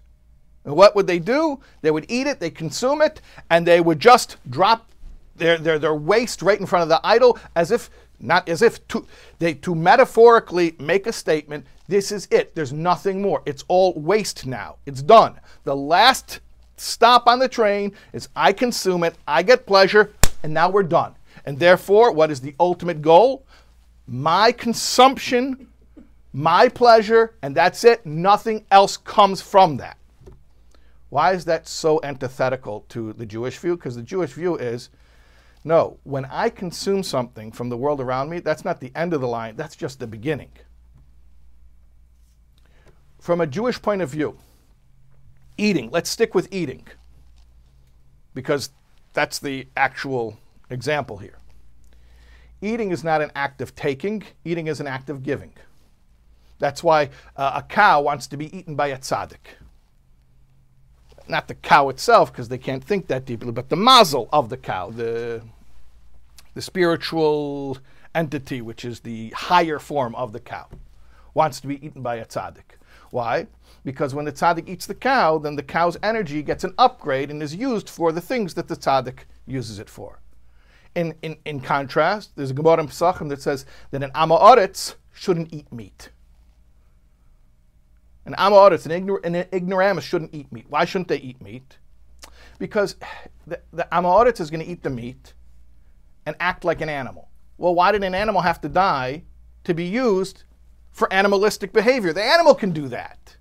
And 0.68 0.76
what 0.76 0.98
would 0.98 1.08
they 1.08 1.18
do? 1.18 1.62
They 1.82 1.92
would 1.92 2.06
eat 2.10 2.28
it, 2.28 2.42
they 2.42 2.50
consume 2.50 3.02
it, 3.02 3.22
and 3.50 3.66
they 3.66 3.80
would 3.80 4.02
just 4.02 4.36
drop 4.50 4.90
their, 5.38 5.58
their, 5.58 5.80
their 5.80 5.96
waste 5.96 6.42
right 6.42 6.60
in 6.60 6.66
front 6.66 6.84
of 6.84 6.90
the 6.90 7.00
idol 7.06 7.40
as 7.56 7.72
if 7.72 7.90
not 8.20 8.50
as 8.50 8.62
if 8.62 8.86
to 8.90 9.06
they 9.40 9.54
to 9.54 9.76
metaphorically 9.76 10.76
make 10.80 11.08
a 11.08 11.14
statement 11.14 11.66
this 11.88 12.12
is 12.12 12.28
it. 12.32 12.54
There's 12.54 12.74
nothing 12.74 13.22
more. 13.22 13.44
It's 13.46 13.64
all 13.70 13.94
waste 13.94 14.46
now. 14.46 14.78
It's 14.86 15.02
done. 15.02 15.40
The 15.64 15.76
last 15.76 16.42
stop 16.76 17.28
on 17.28 17.40
the 17.40 17.48
train 17.48 17.94
is 18.12 18.28
i 18.36 18.52
consume 18.52 19.04
it 19.04 19.16
i 19.28 19.42
get 19.42 19.66
pleasure 19.66 20.12
and 20.44 20.54
now 20.54 20.70
we're 20.70 20.84
done. 20.84 21.16
And 21.46 21.58
therefore 21.58 22.12
what 22.12 22.30
is 22.30 22.42
the 22.42 22.56
ultimate 22.60 23.02
goal? 23.02 23.46
My 24.06 24.52
consumption 24.52 25.68
my 26.34 26.68
pleasure 26.68 27.36
and 27.42 27.56
that's 27.56 27.86
it. 27.86 28.06
Nothing 28.06 28.66
else 28.70 28.98
comes 28.98 29.42
from 29.42 29.78
that 29.78 29.98
why 31.10 31.34
is 31.34 31.46
that 31.46 31.68
so 31.68 32.00
antithetical 32.04 32.86
to 32.90 33.14
the 33.14 33.26
jewish 33.26 33.58
view 33.58 33.76
because 33.76 33.96
the 33.96 34.04
jewish 34.04 34.34
view 34.34 34.56
is 34.56 34.90
no, 35.68 36.00
when 36.04 36.24
I 36.26 36.50
consume 36.50 37.04
something 37.04 37.52
from 37.52 37.68
the 37.68 37.76
world 37.76 38.00
around 38.00 38.30
me, 38.30 38.40
that's 38.40 38.64
not 38.64 38.80
the 38.80 38.92
end 38.96 39.14
of 39.14 39.20
the 39.20 39.28
line, 39.28 39.58
that's 39.58 39.76
just 39.76 40.00
the 40.00 40.08
beginning. 40.08 40.52
From 43.20 43.42
a 43.42 43.48
Jewish 43.48 43.82
point 43.82 44.02
of 44.02 44.10
view, 44.10 44.38
eating, 45.58 45.90
let's 45.92 46.10
stick 46.10 46.34
with 46.34 46.48
eating, 46.52 46.88
because 48.34 48.70
that's 49.12 49.40
the 49.40 49.68
actual 49.76 50.38
example 50.70 51.18
here. 51.18 51.40
Eating 52.62 52.92
is 52.92 53.04
not 53.04 53.22
an 53.22 53.32
act 53.36 53.62
of 53.62 53.76
taking, 53.76 54.24
eating 54.46 54.68
is 54.68 54.80
an 54.80 54.88
act 54.88 55.10
of 55.10 55.22
giving. 55.22 55.54
That's 56.60 56.82
why 56.82 57.10
uh, 57.36 57.52
a 57.56 57.64
cow 57.64 58.02
wants 58.02 58.28
to 58.28 58.38
be 58.38 58.58
eaten 58.58 58.76
by 58.76 58.88
a 58.88 58.98
tzaddik 58.98 59.58
not 61.30 61.48
the 61.48 61.56
cow 61.56 61.90
itself, 61.90 62.32
because 62.32 62.50
they 62.50 62.58
can't 62.58 62.84
think 62.84 63.08
that 63.08 63.26
deeply, 63.26 63.52
but 63.52 63.70
the 63.70 63.76
mazel 63.76 64.30
of 64.32 64.50
the 64.50 64.58
cow, 64.58 64.90
the 64.90 65.42
the 66.54 66.62
spiritual 66.62 67.78
entity, 68.16 68.62
which 68.62 68.84
is 68.84 69.02
the 69.02 69.30
higher 69.30 69.78
form 69.78 70.16
of 70.16 70.34
the 70.34 70.40
cow, 70.40 70.68
wants 71.36 71.60
to 71.62 71.68
be 71.68 71.86
eaten 71.86 72.02
by 72.02 72.16
a 72.16 72.26
tzaddik. 72.26 72.78
Why? 73.12 73.46
Because 73.86 74.16
when 74.16 74.26
the 74.26 74.32
tzaddik 74.32 74.68
eats 74.68 74.88
the 74.88 74.96
cow, 74.96 75.38
then 75.38 75.56
the 75.56 75.64
cow's 75.64 75.98
energy 76.02 76.42
gets 76.42 76.64
an 76.64 76.74
upgrade 76.78 77.30
and 77.30 77.44
is 77.44 77.56
used 77.56 77.90
for 77.90 78.12
the 78.12 78.22
things 78.22 78.56
that 78.56 78.68
the 78.68 78.76
tzaddik 78.76 79.20
uses 79.46 79.78
it 79.78 79.90
for. 79.90 80.20
In, 80.96 81.14
in, 81.22 81.38
in 81.46 81.60
contrast, 81.60 82.32
there's 82.36 82.50
a 82.50 82.56
Gemara 82.56 82.82
in 82.82 82.88
Pesachim 82.88 83.30
that 83.30 83.42
says 83.42 83.66
that 83.92 84.02
an 84.02 84.12
Am 84.16 84.30
Ha'aretz 84.30 84.96
shouldn't 85.14 85.54
eat 85.54 85.72
meat. 85.72 86.10
An 88.28 88.36
Am 88.38 88.52
Ha'aretz, 88.52 88.86
an, 88.86 88.92
ignor, 88.92 89.26
an 89.26 89.36
ignoramus 89.54 90.04
shouldn't 90.04 90.36
eat 90.36 90.52
meat. 90.52 90.66
Why 90.68 90.84
shouldn't 90.84 91.08
they 91.08 91.18
eat 91.18 91.42
meat? 91.42 91.78
Because 92.60 92.98
the, 93.48 93.62
the 93.72 93.88
is 94.40 94.50
going 94.50 94.64
to 94.64 94.70
eat 94.70 94.84
the 94.84 94.90
meat, 94.90 95.34
and 96.26 96.36
act 96.42 96.66
like 96.66 96.82
an 96.82 96.90
animal. 96.90 97.30
Well, 97.58 97.74
why 97.74 97.94
did 97.94 98.04
an 98.04 98.14
animal 98.14 98.42
have 98.42 98.60
to 98.62 98.70
die 98.70 99.24
to 99.64 99.74
be 99.74 99.86
used 99.86 100.44
for 100.92 101.12
animalistic 101.14 101.72
behavior? 101.72 102.12
The 102.12 102.22
animal 102.22 102.54
can 102.54 102.72
do 102.72 102.90
that. 102.90 103.38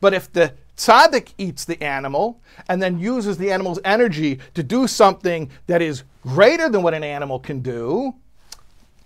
But 0.00 0.14
if 0.14 0.32
the 0.32 0.54
tzaddik 0.78 1.34
eats 1.36 1.66
the 1.66 1.80
animal 1.82 2.40
and 2.70 2.80
then 2.80 2.98
uses 2.98 3.36
the 3.36 3.52
animal's 3.52 3.80
energy 3.84 4.38
to 4.54 4.62
do 4.62 4.86
something 4.86 5.50
that 5.66 5.82
is 5.82 6.04
greater 6.22 6.70
than 6.70 6.82
what 6.82 6.94
an 6.94 7.04
animal 7.04 7.38
can 7.38 7.60
do, 7.60 8.14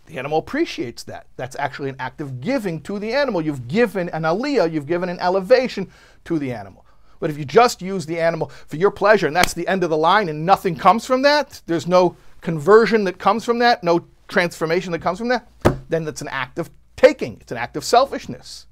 the 0.07 0.19
animal 0.19 0.39
appreciates 0.39 1.05
that. 1.05 1.27
That's 1.37 1.57
actually 1.59 1.91
an 1.91 1.97
act 1.99 2.21
of 2.21 2.41
giving 2.41 2.81
to 2.83 2.99
the 2.99 3.13
animal. 3.13 3.43
You've 3.43 3.69
given 3.69 4.09
an 4.11 4.23
aliyah, 4.23 4.73
you've 4.73 4.87
given 4.87 5.09
an 5.09 5.19
elevation 5.21 5.91
to 6.25 6.39
the 6.39 6.53
animal. 6.53 6.85
But 7.19 7.31
if 7.31 7.39
you 7.39 7.45
just 7.45 7.81
use 7.81 8.07
the 8.07 8.21
animal 8.21 8.51
for 8.67 8.77
your 8.77 8.91
pleasure 8.91 9.27
and 9.27 9.35
that's 9.35 9.55
the 9.55 9.67
end 9.67 9.83
of 9.83 9.91
the 9.91 9.97
line 9.97 10.29
and 10.29 10.45
nothing 10.45 10.77
comes 10.77 11.07
from 11.07 11.23
that, 11.23 11.63
there's 11.67 11.87
no 11.87 12.17
conversion 12.41 13.05
that 13.05 13.19
comes 13.19 13.45
from 13.45 13.59
that, 13.61 13.83
no 13.83 14.07
transformation 14.29 14.93
that 14.93 15.01
comes 15.01 15.19
from 15.19 15.29
that, 15.29 15.49
then 15.89 16.05
that's 16.05 16.21
an 16.21 16.29
act 16.29 16.59
of 16.59 16.71
taking. 16.97 17.39
It's 17.41 17.53
an 17.53 17.59
act 17.59 17.77
of 17.77 17.85
selfishness. 17.85 18.67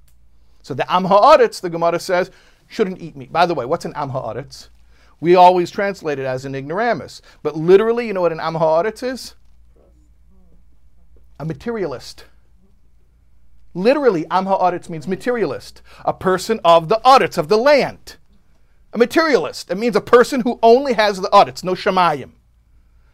So 0.62 0.74
the 0.74 0.90
Am 0.92 1.04
Ha'aretz, 1.04 1.60
the 1.60 1.70
Gemara 1.70 1.98
says, 1.98 2.30
shouldn't 2.68 3.00
eat 3.00 3.16
meat. 3.16 3.32
By 3.32 3.46
the 3.46 3.54
way, 3.54 3.64
what's 3.64 3.84
an 3.84 3.92
Am 3.96 4.10
Ha'aretz? 4.10 4.68
We 5.20 5.34
always 5.36 5.70
translate 5.70 6.18
it 6.18 6.26
as 6.26 6.44
an 6.44 6.54
ignoramus. 6.54 7.22
But 7.42 7.56
literally, 7.56 8.06
you 8.06 8.12
know 8.12 8.20
what 8.20 8.32
an 8.32 8.40
Am 8.40 8.54
Ha'aretz 8.54 9.02
is? 9.02 9.34
A 11.38 11.44
materialist. 11.44 12.24
Literally, 13.74 14.24
Am 14.30 14.46
Ha'aretz 14.46 14.88
means 14.88 15.08
materialist, 15.08 15.82
a 16.04 16.12
person 16.12 16.60
of 16.64 16.88
the 16.88 17.00
aretz, 17.04 17.36
of 17.36 17.48
the 17.48 17.56
land. 17.56 18.16
A 18.92 18.98
materialist. 18.98 19.70
It 19.70 19.78
means 19.78 19.96
a 19.96 20.00
person 20.00 20.42
who 20.42 20.60
only 20.62 20.92
has 20.92 21.20
the 21.20 21.28
aretz, 21.30 21.64
no 21.64 21.72
shamayim. 21.72 22.30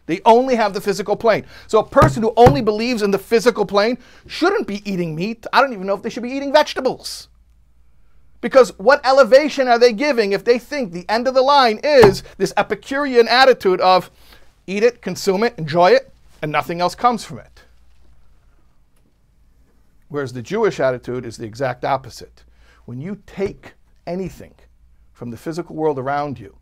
They 0.05 0.21
only 0.25 0.55
have 0.55 0.73
the 0.73 0.81
physical 0.81 1.15
plane. 1.15 1.45
So 1.67 1.79
a 1.79 1.87
person 1.87 2.21
who 2.21 2.33
only 2.37 2.61
believes 2.61 3.01
in 3.01 3.11
the 3.11 3.17
physical 3.17 3.65
plane 3.65 3.97
shouldn't 4.27 4.67
be 4.67 4.87
eating 4.89 5.15
meat. 5.15 5.45
I 5.51 5.61
don't 5.61 5.73
even 5.73 5.87
know 5.87 5.95
if 5.95 6.03
they 6.03 6.09
should 6.09 6.23
be 6.23 6.31
eating 6.31 6.51
vegetables. 6.51 7.27
Because 8.41 8.77
what 8.77 9.05
elevation 9.05 9.67
are 9.67 9.79
they 9.79 9.93
giving 9.93 10.31
if 10.31 10.43
they 10.43 10.59
think 10.59 10.91
the 10.91 11.05
end 11.07 11.27
of 11.27 11.33
the 11.33 11.41
line 11.41 11.79
is 11.83 12.23
this 12.37 12.53
Epicurean 12.57 13.27
attitude 13.27 13.79
of 13.81 14.11
eat 14.67 14.83
it, 14.83 15.01
consume 15.01 15.43
it, 15.43 15.57
enjoy 15.57 15.91
it, 15.91 16.11
and 16.41 16.51
nothing 16.51 16.81
else 16.81 16.93
comes 16.93 17.23
from 17.23 17.39
it? 17.39 17.60
Whereas 20.11 20.33
the 20.33 20.41
Jewish 20.41 20.79
attitude 20.79 21.25
is 21.25 21.37
the 21.37 21.45
exact 21.45 21.83
opposite. 21.83 22.43
When 22.85 23.01
you 23.01 23.23
take 23.25 23.73
anything 24.05 24.53
from 25.13 25.31
the 25.31 25.37
physical 25.37 25.75
world 25.75 25.97
around 25.97 26.39
you 26.39 26.57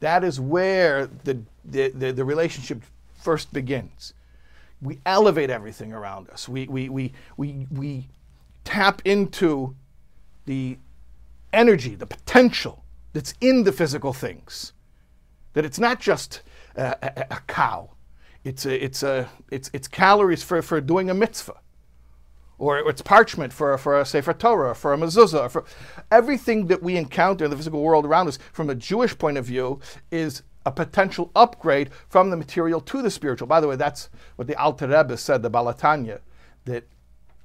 that 0.00 0.24
is 0.24 0.38
where 0.40 1.06
the, 1.06 1.42
the, 1.64 1.88
the, 1.88 2.12
the 2.12 2.24
relationship 2.24 2.82
first 3.14 3.52
begins. 3.52 4.12
We 4.82 5.00
elevate 5.06 5.50
everything 5.50 5.92
around 5.92 6.28
us. 6.30 6.48
We, 6.48 6.66
we, 6.66 6.88
we, 6.88 7.12
we, 7.36 7.66
we 7.70 8.08
tap 8.64 9.00
into 9.04 9.74
the 10.44 10.78
energy, 11.52 11.94
the 11.94 12.06
potential 12.06 12.84
that's 13.14 13.34
in 13.40 13.64
the 13.64 13.72
physical 13.72 14.12
things. 14.12 14.72
That 15.54 15.64
it's 15.64 15.78
not 15.78 15.98
just 15.98 16.42
a, 16.76 16.96
a, 17.02 17.26
a 17.30 17.40
cow, 17.46 17.90
it's, 18.44 18.66
a, 18.66 18.84
it's, 18.84 19.02
a, 19.02 19.28
it's, 19.50 19.70
it's 19.72 19.88
calories 19.88 20.42
for, 20.42 20.60
for 20.60 20.80
doing 20.80 21.08
a 21.08 21.14
mitzvah 21.14 21.60
or 22.58 22.78
it's 22.78 23.02
parchment 23.02 23.52
for, 23.52 23.76
for 23.76 24.00
a 24.00 24.06
Sefer 24.06 24.32
Torah, 24.32 24.74
for 24.74 24.94
a 24.94 24.96
mezuzah, 24.96 25.50
for 25.50 25.64
everything 26.10 26.66
that 26.68 26.82
we 26.82 26.96
encounter 26.96 27.44
in 27.44 27.50
the 27.50 27.56
physical 27.56 27.82
world 27.82 28.06
around 28.06 28.28
us 28.28 28.38
from 28.52 28.70
a 28.70 28.74
Jewish 28.74 29.16
point 29.16 29.36
of 29.36 29.44
view 29.44 29.80
is 30.10 30.42
a 30.64 30.72
potential 30.72 31.30
upgrade 31.36 31.90
from 32.08 32.30
the 32.30 32.36
material 32.36 32.80
to 32.80 33.02
the 33.02 33.10
spiritual. 33.10 33.46
By 33.46 33.60
the 33.60 33.68
way, 33.68 33.76
that's 33.76 34.08
what 34.36 34.48
the 34.48 34.58
Alter 34.58 34.88
Rebbe 34.88 35.16
said, 35.16 35.42
the 35.42 35.50
Baal 35.50 35.72
HaTanya, 35.72 36.20
that 36.64 36.88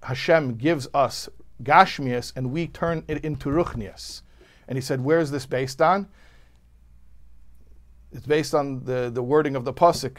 Hashem 0.03 0.55
gives 0.55 0.87
us 0.93 1.29
Gashmias 1.61 2.33
and 2.35 2.51
we 2.51 2.67
turn 2.67 3.03
it 3.07 3.23
into 3.23 3.49
Ruchnias. 3.49 4.21
And 4.67 4.77
he 4.77 4.81
said, 4.81 5.01
where 5.01 5.19
is 5.19 5.29
this 5.29 5.45
based 5.45 5.81
on? 5.81 6.07
It's 8.13 8.25
based 8.25 8.55
on 8.55 8.85
the, 8.85 9.11
the 9.13 9.21
wording 9.21 9.55
of 9.55 9.65
the 9.65 9.73
Pasuk 9.73 10.17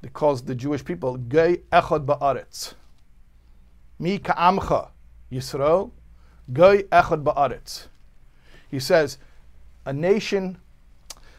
that 0.00 0.12
calls 0.12 0.42
the 0.42 0.54
Jewish 0.54 0.84
people 0.84 1.16
Goy 1.16 1.56
Echad 1.72 2.06
Ba'aretz 2.06 2.74
Mi 3.98 4.18
ka'amcha 4.18 4.90
Yisrael, 5.32 5.90
goy 6.52 6.82
echad 6.84 7.24
ba'aretz. 7.24 7.86
He 8.70 8.78
says, 8.78 9.18
a 9.84 9.92
nation, 9.92 10.58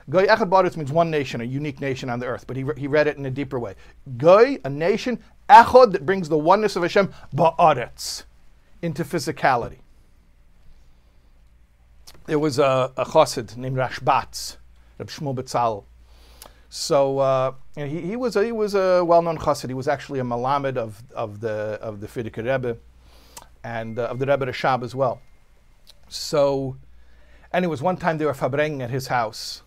goy 0.10 0.26
echad 0.26 0.50
ba'aretz 0.50 0.76
means 0.78 0.92
one 0.92 1.10
nation, 1.10 1.42
a 1.42 1.46
unique 1.46 1.80
nation 1.80 2.10
on 2.10 2.20
the 2.20 2.26
earth, 2.26 2.46
but 2.48 2.58
he, 2.58 2.66
he 2.78 2.88
read 2.88 3.08
it 3.08 3.18
in 3.18 3.26
a 3.26 3.32
deeper 3.32 3.60
way. 3.60 3.76
Goy, 4.18 4.58
a 4.64 4.70
nation, 4.70 5.20
echad, 5.50 5.94
that 5.94 6.06
brings 6.06 6.30
the 6.30 6.38
oneness 6.38 6.76
of 6.76 6.84
Hashem, 6.84 7.14
ba'aretz, 7.34 8.24
into 8.82 9.04
physicality. 9.04 9.80
There 12.26 12.40
was 12.40 12.60
a, 12.60 12.92
a 12.96 13.06
chassid 13.06 13.58
named 13.58 13.78
Rashbatz, 13.78 14.58
Reb 15.00 15.08
Shmuel 15.10 15.36
Betzalel, 15.36 15.86
so 16.70 17.18
uh, 17.18 17.54
he, 17.76 18.02
he, 18.02 18.16
was 18.16 18.36
a, 18.36 18.46
he 18.46 18.52
was 18.52 18.76
a 18.76 19.04
well-known 19.04 19.40
chassid. 19.40 19.70
He 19.70 19.74
was 19.74 19.88
actually 19.88 20.20
a 20.20 20.24
malamed 20.24 20.78
of, 20.78 21.04
of 21.16 21.40
the 21.42 21.80
of 21.82 22.00
the 22.00 22.08
Frierdiker 22.08 22.46
Rebbe 22.46 22.78
and 23.64 23.98
uh, 23.98 24.04
of 24.04 24.20
the 24.20 24.28
Rebbe 24.28 24.46
Rashab 24.46 24.84
as 24.84 24.94
well. 24.94 25.20
So, 26.08 26.78
and 27.52 27.66
it 27.66 27.68
was 27.68 27.82
one 27.82 27.98
time 27.98 28.20
they 28.20 28.26
were 28.26 28.34
fabrengen 28.34 28.84
at 28.84 28.92
his 28.92 29.08
house, 29.08 29.64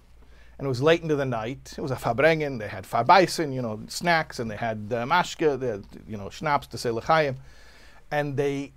and 0.59 0.67
it 0.67 0.69
was 0.69 0.81
late 0.81 1.03
into 1.03 1.17
the 1.17 1.25
night. 1.25 1.75
It 1.77 1.81
was 1.81 1.91
a 1.91 1.97
fabrengen. 1.97 2.61
They 2.61 2.69
had 2.69 2.85
fabaisen, 2.85 3.53
you 3.53 3.63
know, 3.63 3.81
snacks, 3.89 4.39
and 4.39 4.49
they 4.49 4.57
had 4.57 4.93
uh, 4.93 5.05
mashke, 5.05 5.59
they 5.59 5.69
had, 5.69 5.85
you 6.07 6.17
know, 6.17 6.31
schnapps 6.31 6.69
to 6.69 6.79
say 6.79 6.91
l'chaim, 6.91 7.37
and 8.13 8.37
they 8.37 8.73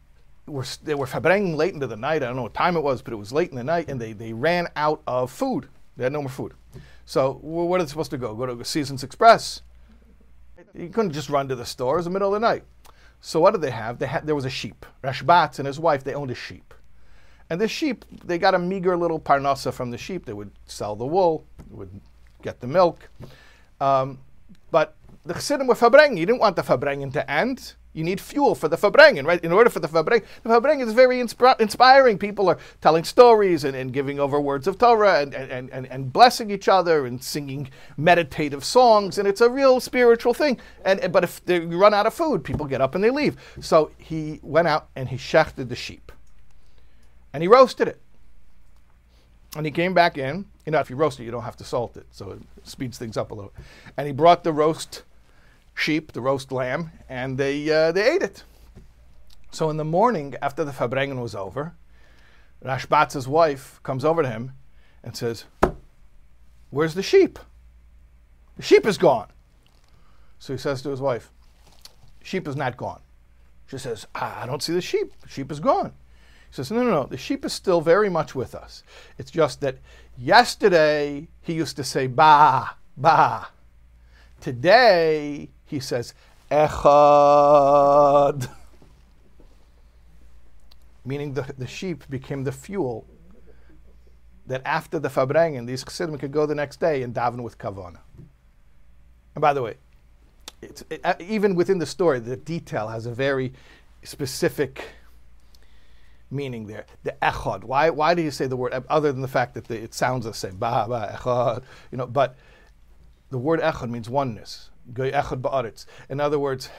were 0.48 0.66
they 0.84 0.96
were 0.96 1.06
fabrengen 1.06 1.56
late 1.56 1.76
into 1.76 1.86
the 1.86 1.96
night. 1.96 2.24
I 2.24 2.28
don't 2.28 2.38
know 2.38 2.44
what 2.44 2.56
time 2.56 2.76
it 2.76 2.82
was, 2.82 3.04
but 3.04 3.14
it 3.14 3.18
was 3.18 3.32
late 3.32 3.52
in 3.52 3.56
the 3.56 3.64
night, 3.64 3.88
and 3.88 4.02
they 4.02 4.14
they 4.14 4.34
ran 4.34 4.68
out 4.76 5.04
of 5.06 5.32
food. 5.32 5.70
They 5.96 6.04
had 6.06 6.14
no 6.14 6.24
more 6.24 6.30
food. 6.30 6.56
So 7.06 7.40
where 7.42 7.80
are 7.80 7.84
they 7.84 7.90
supposed 7.90 8.12
to 8.12 8.18
go? 8.18 8.34
Go 8.36 8.46
to 8.46 8.66
Seasons 8.66 9.04
Express? 9.04 9.62
You 10.74 10.90
couldn't 10.90 11.12
just 11.12 11.30
run 11.30 11.48
to 11.48 11.56
the 11.56 11.66
store. 11.66 11.96
It 11.96 11.98
was 11.98 12.06
the 12.06 12.12
middle 12.12 12.34
of 12.34 12.42
the 12.42 12.46
night. 12.46 12.64
So 13.22 13.40
what 13.40 13.52
did 13.52 13.62
they 13.62 13.72
have? 13.72 14.00
They 14.00 14.08
had 14.08 14.26
there 14.26 14.36
was 14.36 14.46
a 14.46 14.50
sheep. 14.50 14.86
Rashbatz 15.04 15.60
and 15.60 15.68
his 15.68 15.80
wife 15.80 16.04
they 16.04 16.14
owned 16.14 16.32
a 16.32 16.36
sheep. 16.36 16.74
And 17.50 17.62
the 17.62 17.68
sheep, 17.68 18.06
they 18.24 18.40
got 18.40 18.56
a 18.56 18.60
meager 18.60 18.98
little 18.98 19.20
parnasa 19.20 19.72
from 19.72 19.92
the 19.92 19.98
sheep. 19.98 20.26
They 20.26 20.34
would 20.34 20.52
sell 20.66 20.96
the 20.96 21.06
wool, 21.06 21.46
would 21.70 22.02
get 22.42 22.60
the 22.60 22.68
milk. 22.68 23.08
Um, 23.80 24.20
but 24.72 24.96
the 25.26 25.34
Chassidim 25.34 25.68
were 25.68 25.76
fabrengen. 25.76 26.18
You 26.18 26.26
didn't 26.26 26.40
want 26.40 26.56
the 26.56 26.64
fabrengen 26.64 27.14
to 27.14 27.32
end. 27.32 27.74
You 27.96 28.04
need 28.04 28.20
fuel 28.20 28.56
for 28.56 28.68
the 28.68 28.76
fabrengen, 28.76 29.26
right? 29.26 29.42
In 29.42 29.54
order 29.54 29.70
for 29.70 29.80
the 29.80 29.88
fabrengen, 29.88 30.26
the 30.44 30.50
fabrengen 30.50 30.86
is 30.86 30.92
very 30.92 31.20
insp- 31.20 31.62
inspiring. 31.62 32.18
People 32.18 32.50
are 32.50 32.58
telling 32.82 33.06
stories 33.06 33.64
and, 33.64 33.74
and 33.74 33.94
giving 33.94 34.20
over 34.20 34.40
words 34.40 34.68
of 34.68 34.78
Torah 34.78 35.22
and, 35.22 35.34
and, 35.34 35.70
and, 35.70 35.88
and 35.88 36.12
blessing 36.12 36.52
each 36.52 36.68
other 36.68 37.06
and 37.06 37.24
singing 37.24 37.70
meditative 37.96 38.66
songs. 38.66 39.18
And 39.18 39.26
it's 39.26 39.40
a 39.40 39.50
real 39.50 39.80
spiritual 39.80 40.34
thing. 40.34 40.60
And, 40.84 41.10
but 41.14 41.24
if 41.24 41.44
they 41.46 41.62
run 41.62 41.94
out 41.94 42.06
of 42.06 42.14
food, 42.14 42.44
people 42.44 42.66
get 42.66 42.82
up 42.82 42.96
and 42.96 43.04
they 43.04 43.12
leave. 43.12 43.38
So 43.62 43.92
he 43.98 44.42
went 44.44 44.68
out 44.68 44.90
and 44.98 45.08
he 45.08 45.16
shechted 45.16 45.70
the 45.70 45.76
sheep 45.76 46.12
and 47.32 47.42
he 47.42 47.48
roasted 47.48 47.88
it. 47.88 48.02
And 49.56 49.66
he 49.66 49.72
came 49.72 49.94
back 49.94 50.18
in. 50.18 50.46
You 50.66 50.74
know, 50.74 50.80
if 50.80 50.90
you 50.90 50.98
roast 50.98 51.18
it, 51.22 51.24
you 51.24 51.32
don't 51.32 51.44
have 51.44 51.56
to 51.58 51.64
salt 51.64 51.96
it, 51.96 52.08
so 52.12 52.32
it 52.32 52.42
speeds 52.64 52.98
things 52.98 53.16
up 53.16 53.32
a 53.32 53.34
little. 53.34 53.54
And 53.96 54.06
he 54.06 54.12
brought 54.12 54.44
the 54.44 54.52
roast 54.52 55.04
sheep, 55.76 56.14
the 56.14 56.22
roast 56.22 56.52
lamb, 56.52 56.92
and 57.08 57.38
they 57.38 57.70
uh, 57.70 57.92
they 57.92 58.10
ate 58.10 58.24
it. 58.24 58.44
So 59.52 59.70
in 59.70 59.78
the 59.78 59.86
morning, 59.86 60.36
after 60.42 60.64
the 60.64 60.72
fabrengen 60.72 61.22
was 61.22 61.36
over, 61.36 61.76
Rashbatz's 62.64 63.28
wife 63.28 63.80
comes 63.84 64.04
over 64.04 64.24
to 64.24 64.30
him 64.30 64.54
and 65.04 65.16
says, 65.16 65.46
"Where's 66.72 66.96
the 66.96 67.04
sheep? 67.04 67.38
The 68.58 68.64
sheep 68.64 68.86
is 68.86 68.98
gone." 68.98 69.28
So 70.40 70.54
he 70.54 70.58
says 70.58 70.82
to 70.82 70.90
his 70.90 71.02
wife, 71.02 71.32
"Sheep 72.24 72.48
is 72.48 72.56
not 72.56 72.78
gone." 72.78 73.02
She 73.68 73.78
says, 73.78 74.08
"I 74.16 74.46
don't 74.46 74.64
see 74.64 74.74
the 74.74 74.82
sheep. 74.82 75.14
The 75.22 75.30
sheep 75.30 75.52
is 75.52 75.60
gone." 75.60 75.94
He 76.50 76.64
says, 76.64 76.72
no, 76.72 76.84
no, 76.84 76.92
no, 76.92 77.04
the 77.06 77.18
sheep 77.18 77.44
is 77.44 77.52
still 77.52 77.82
very 77.82 78.10
much 78.10 78.34
with 78.34 78.56
us. 78.56 78.82
It's 79.18 79.32
just 79.32 79.60
that 79.60 79.80
yesterday 80.18 81.28
he 81.42 81.52
used 81.52 81.76
to 81.76 81.84
say 81.84 82.08
ba, 82.08 82.78
ba. 82.96 83.50
Today 84.40 85.50
he 85.66 85.80
says 85.80 86.14
echad. 86.52 88.50
Meaning 91.04 91.34
the, 91.34 91.54
the 91.58 91.68
sheep 91.68 92.04
became 92.10 92.44
the 92.44 92.52
fuel 92.52 93.06
that 94.48 94.62
after 94.66 95.00
the 95.00 95.10
fabrengen, 95.10 95.66
these 95.66 95.84
chassidim 95.84 96.18
could 96.18 96.32
go 96.32 96.46
the 96.46 96.56
next 96.56 96.80
day 96.80 97.04
and 97.04 97.14
daven 97.14 97.42
with 97.42 97.58
kavana. 97.58 98.00
And 99.36 99.42
by 99.42 99.54
the 99.54 99.62
way, 99.62 99.76
it, 100.62 100.84
uh, 101.04 101.14
even 101.20 101.56
within 101.56 101.78
the 101.80 101.86
story, 101.86 102.20
the 102.20 102.38
detail 102.38 102.88
has 102.88 103.06
a 103.06 103.12
very 103.12 103.54
specific 104.04 104.84
meaning 106.32 106.68
there. 106.68 106.86
The 107.04 107.16
echad. 107.22 107.64
Why, 107.64 107.90
why 107.90 108.14
do 108.14 108.22
you 108.22 108.32
say 108.32 108.48
the 108.48 108.56
word, 108.56 108.74
uh, 108.74 108.82
other 108.90 109.12
than 109.12 109.22
the 109.22 109.28
fact 109.28 109.54
that 109.56 109.66
the, 109.66 109.82
it 109.82 109.94
sounds 109.94 110.26
the 110.26 110.34
same, 110.34 110.58
ba, 110.58 110.86
ba, 110.88 111.18
echad, 111.20 111.64
you 111.92 111.98
know, 111.98 112.08
but 112.08 112.36
the 113.30 113.38
word 113.38 113.60
echad 113.62 113.90
means 113.90 114.10
oneness. 114.10 114.70
In 114.94 116.20
other 116.20 116.40
words, 116.40 116.70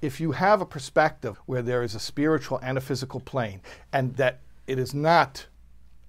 if 0.00 0.20
you 0.20 0.32
have 0.32 0.60
a 0.60 0.66
perspective 0.66 1.38
where 1.46 1.62
there 1.62 1.82
is 1.82 1.94
a 1.94 2.00
spiritual 2.00 2.58
and 2.62 2.76
a 2.76 2.80
physical 2.80 3.20
plane, 3.20 3.60
and 3.92 4.16
that 4.16 4.40
it 4.66 4.78
is 4.78 4.94
not 4.94 5.46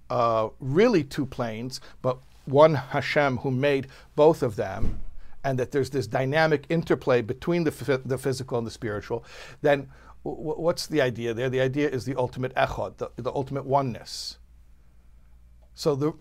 uh, 0.10 0.50
really 0.60 1.04
two 1.04 1.26
planes, 1.26 1.82
but 2.02 2.18
one 2.46 2.76
Hashem 2.76 3.38
who 3.38 3.52
made 3.52 3.88
both 4.16 4.44
of 4.44 4.56
them, 4.56 5.00
and 5.44 5.60
that 5.60 5.72
there's 5.72 5.90
this 5.90 6.08
dynamic 6.08 6.66
interplay 6.70 7.22
between 7.22 7.64
the, 7.64 8.02
the 8.06 8.18
physical 8.18 8.58
and 8.58 8.66
the 8.66 8.72
spiritual, 8.72 9.26
then 9.62 9.90
what's 10.24 10.88
the 10.88 11.02
idea 11.02 11.34
there? 11.34 11.50
The 11.50 11.60
idea 11.60 11.90
is 11.90 12.06
the 12.06 12.16
ultimate 12.16 12.56
echad, 12.56 12.98
the, 12.98 13.10
the 13.18 13.32
ultimate 13.32 13.66
oneness. 13.66 14.38
So 15.76 15.96
the 15.96 16.14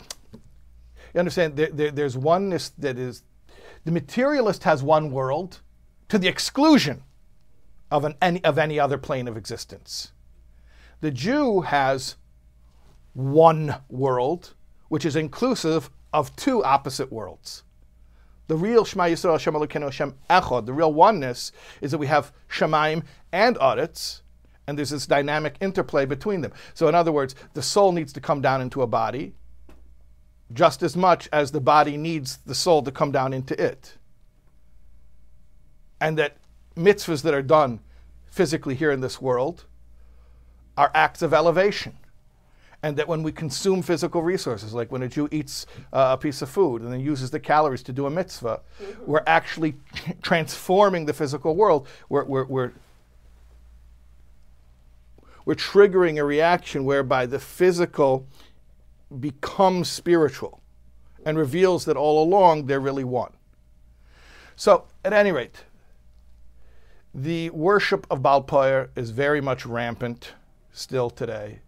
you 1.14 1.18
understand 1.18 1.56
there, 1.56 1.68
there, 1.68 1.90
there's 1.90 2.16
oneness 2.16 2.70
that 2.78 2.98
is 2.98 3.22
the 3.84 3.90
materialist 3.90 4.64
has 4.64 4.82
one 4.82 5.10
world 5.10 5.60
to 6.08 6.18
the 6.18 6.28
exclusion 6.28 7.02
of 7.90 8.04
an 8.04 8.14
any, 8.22 8.42
of 8.44 8.58
any 8.58 8.78
other 8.78 8.98
plane 8.98 9.28
of 9.28 9.36
existence. 9.36 10.12
The 11.00 11.10
Jew 11.10 11.62
has 11.62 12.16
one 13.12 13.76
world, 13.88 14.54
which 14.88 15.04
is 15.04 15.16
inclusive 15.16 15.90
of 16.12 16.34
two 16.36 16.62
opposite 16.64 17.12
worlds. 17.12 17.64
The 18.48 18.56
real 18.56 18.84
Shema 18.84 19.04
Yisrael 19.04 19.32
Hashem 19.32 19.54
Elokeinu 19.54 19.84
Hashem 19.84 20.14
Echad, 20.28 20.66
the 20.66 20.72
real 20.72 20.92
oneness, 20.92 21.52
is 21.80 21.90
that 21.90 21.98
we 21.98 22.06
have 22.06 22.32
Shamayim 22.48 23.04
and 23.32 23.56
Aretz, 23.56 24.20
and 24.66 24.78
there's 24.78 24.90
this 24.90 25.06
dynamic 25.06 25.56
interplay 25.60 26.04
between 26.04 26.40
them. 26.40 26.52
So, 26.74 26.88
in 26.88 26.94
other 26.94 27.12
words, 27.12 27.34
the 27.54 27.62
soul 27.62 27.92
needs 27.92 28.12
to 28.12 28.20
come 28.20 28.40
down 28.40 28.60
into 28.60 28.82
a 28.82 28.86
body 28.86 29.34
just 30.52 30.82
as 30.82 30.96
much 30.96 31.28
as 31.32 31.52
the 31.52 31.60
body 31.60 31.96
needs 31.96 32.38
the 32.38 32.54
soul 32.54 32.82
to 32.82 32.90
come 32.90 33.12
down 33.12 33.32
into 33.32 33.60
it. 33.62 33.96
And 36.00 36.18
that 36.18 36.36
mitzvahs 36.76 37.22
that 37.22 37.34
are 37.34 37.42
done 37.42 37.80
physically 38.26 38.74
here 38.74 38.90
in 38.90 39.00
this 39.00 39.20
world 39.20 39.64
are 40.76 40.90
acts 40.94 41.22
of 41.22 41.34
elevation 41.34 41.96
and 42.82 42.96
that 42.96 43.06
when 43.06 43.22
we 43.22 43.30
consume 43.30 43.80
physical 43.80 44.22
resources, 44.22 44.74
like 44.74 44.90
when 44.90 45.02
a 45.02 45.08
Jew 45.08 45.28
eats 45.30 45.66
uh, 45.92 46.10
a 46.12 46.18
piece 46.18 46.42
of 46.42 46.48
food 46.48 46.82
and 46.82 46.92
then 46.92 47.00
uses 47.00 47.30
the 47.30 47.38
calories 47.38 47.82
to 47.84 47.92
do 47.92 48.06
a 48.06 48.10
mitzvah, 48.10 48.60
mm-hmm. 48.82 49.06
we're 49.06 49.22
actually 49.26 49.74
transforming 50.22 51.06
the 51.06 51.12
physical 51.12 51.54
world. 51.54 51.86
We're, 52.08 52.24
we're, 52.24 52.44
we're, 52.44 52.72
we're 55.44 55.54
triggering 55.54 56.18
a 56.18 56.24
reaction 56.24 56.84
whereby 56.84 57.26
the 57.26 57.38
physical 57.38 58.26
becomes 59.20 59.88
spiritual 59.88 60.60
and 61.24 61.38
reveals 61.38 61.84
that 61.84 61.96
all 61.96 62.22
along 62.22 62.66
they're 62.66 62.80
really 62.80 63.04
one. 63.04 63.32
So, 64.56 64.86
at 65.04 65.12
any 65.12 65.32
rate, 65.32 65.64
the 67.14 67.50
worship 67.50 68.06
of 68.10 68.22
Baal 68.22 68.46
is 68.96 69.10
very 69.10 69.40
much 69.40 69.66
rampant 69.66 70.32
still 70.72 71.10
today 71.10 71.60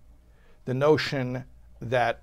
the 0.64 0.74
notion 0.74 1.44
that 1.80 2.20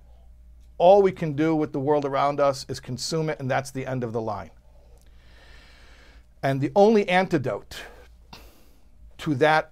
all 0.78 1.01
we 1.01 1.11
can 1.11 1.34
do 1.34 1.55
with 1.55 1.74
the 1.74 1.80
world 1.80 2.05
around 2.05 2.39
us 2.39 2.65
is 2.67 2.80
consume 2.80 3.30
it, 3.30 3.39
and 3.39 3.49
that's 3.49 3.72
the 3.72 3.86
end 3.86 4.03
of 4.03 4.13
the 4.13 4.22
line. 4.22 4.49
And 6.41 6.59
the 6.59 6.72
only 6.76 7.07
antidote 7.07 7.82
to 9.19 9.36
that 9.36 9.72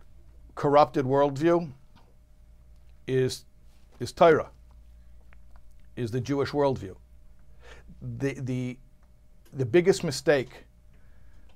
corrupted 0.53 1.05
worldview 1.05 1.71
is, 3.07 3.45
is 3.99 4.11
Torah, 4.11 4.51
is 5.99 6.11
the 6.11 6.21
Jewish 6.21 6.51
worldview. 6.51 6.95
The, 8.01 8.33
the, 8.39 8.77
the 9.53 9.65
biggest 9.65 10.03
mistake 10.03 10.65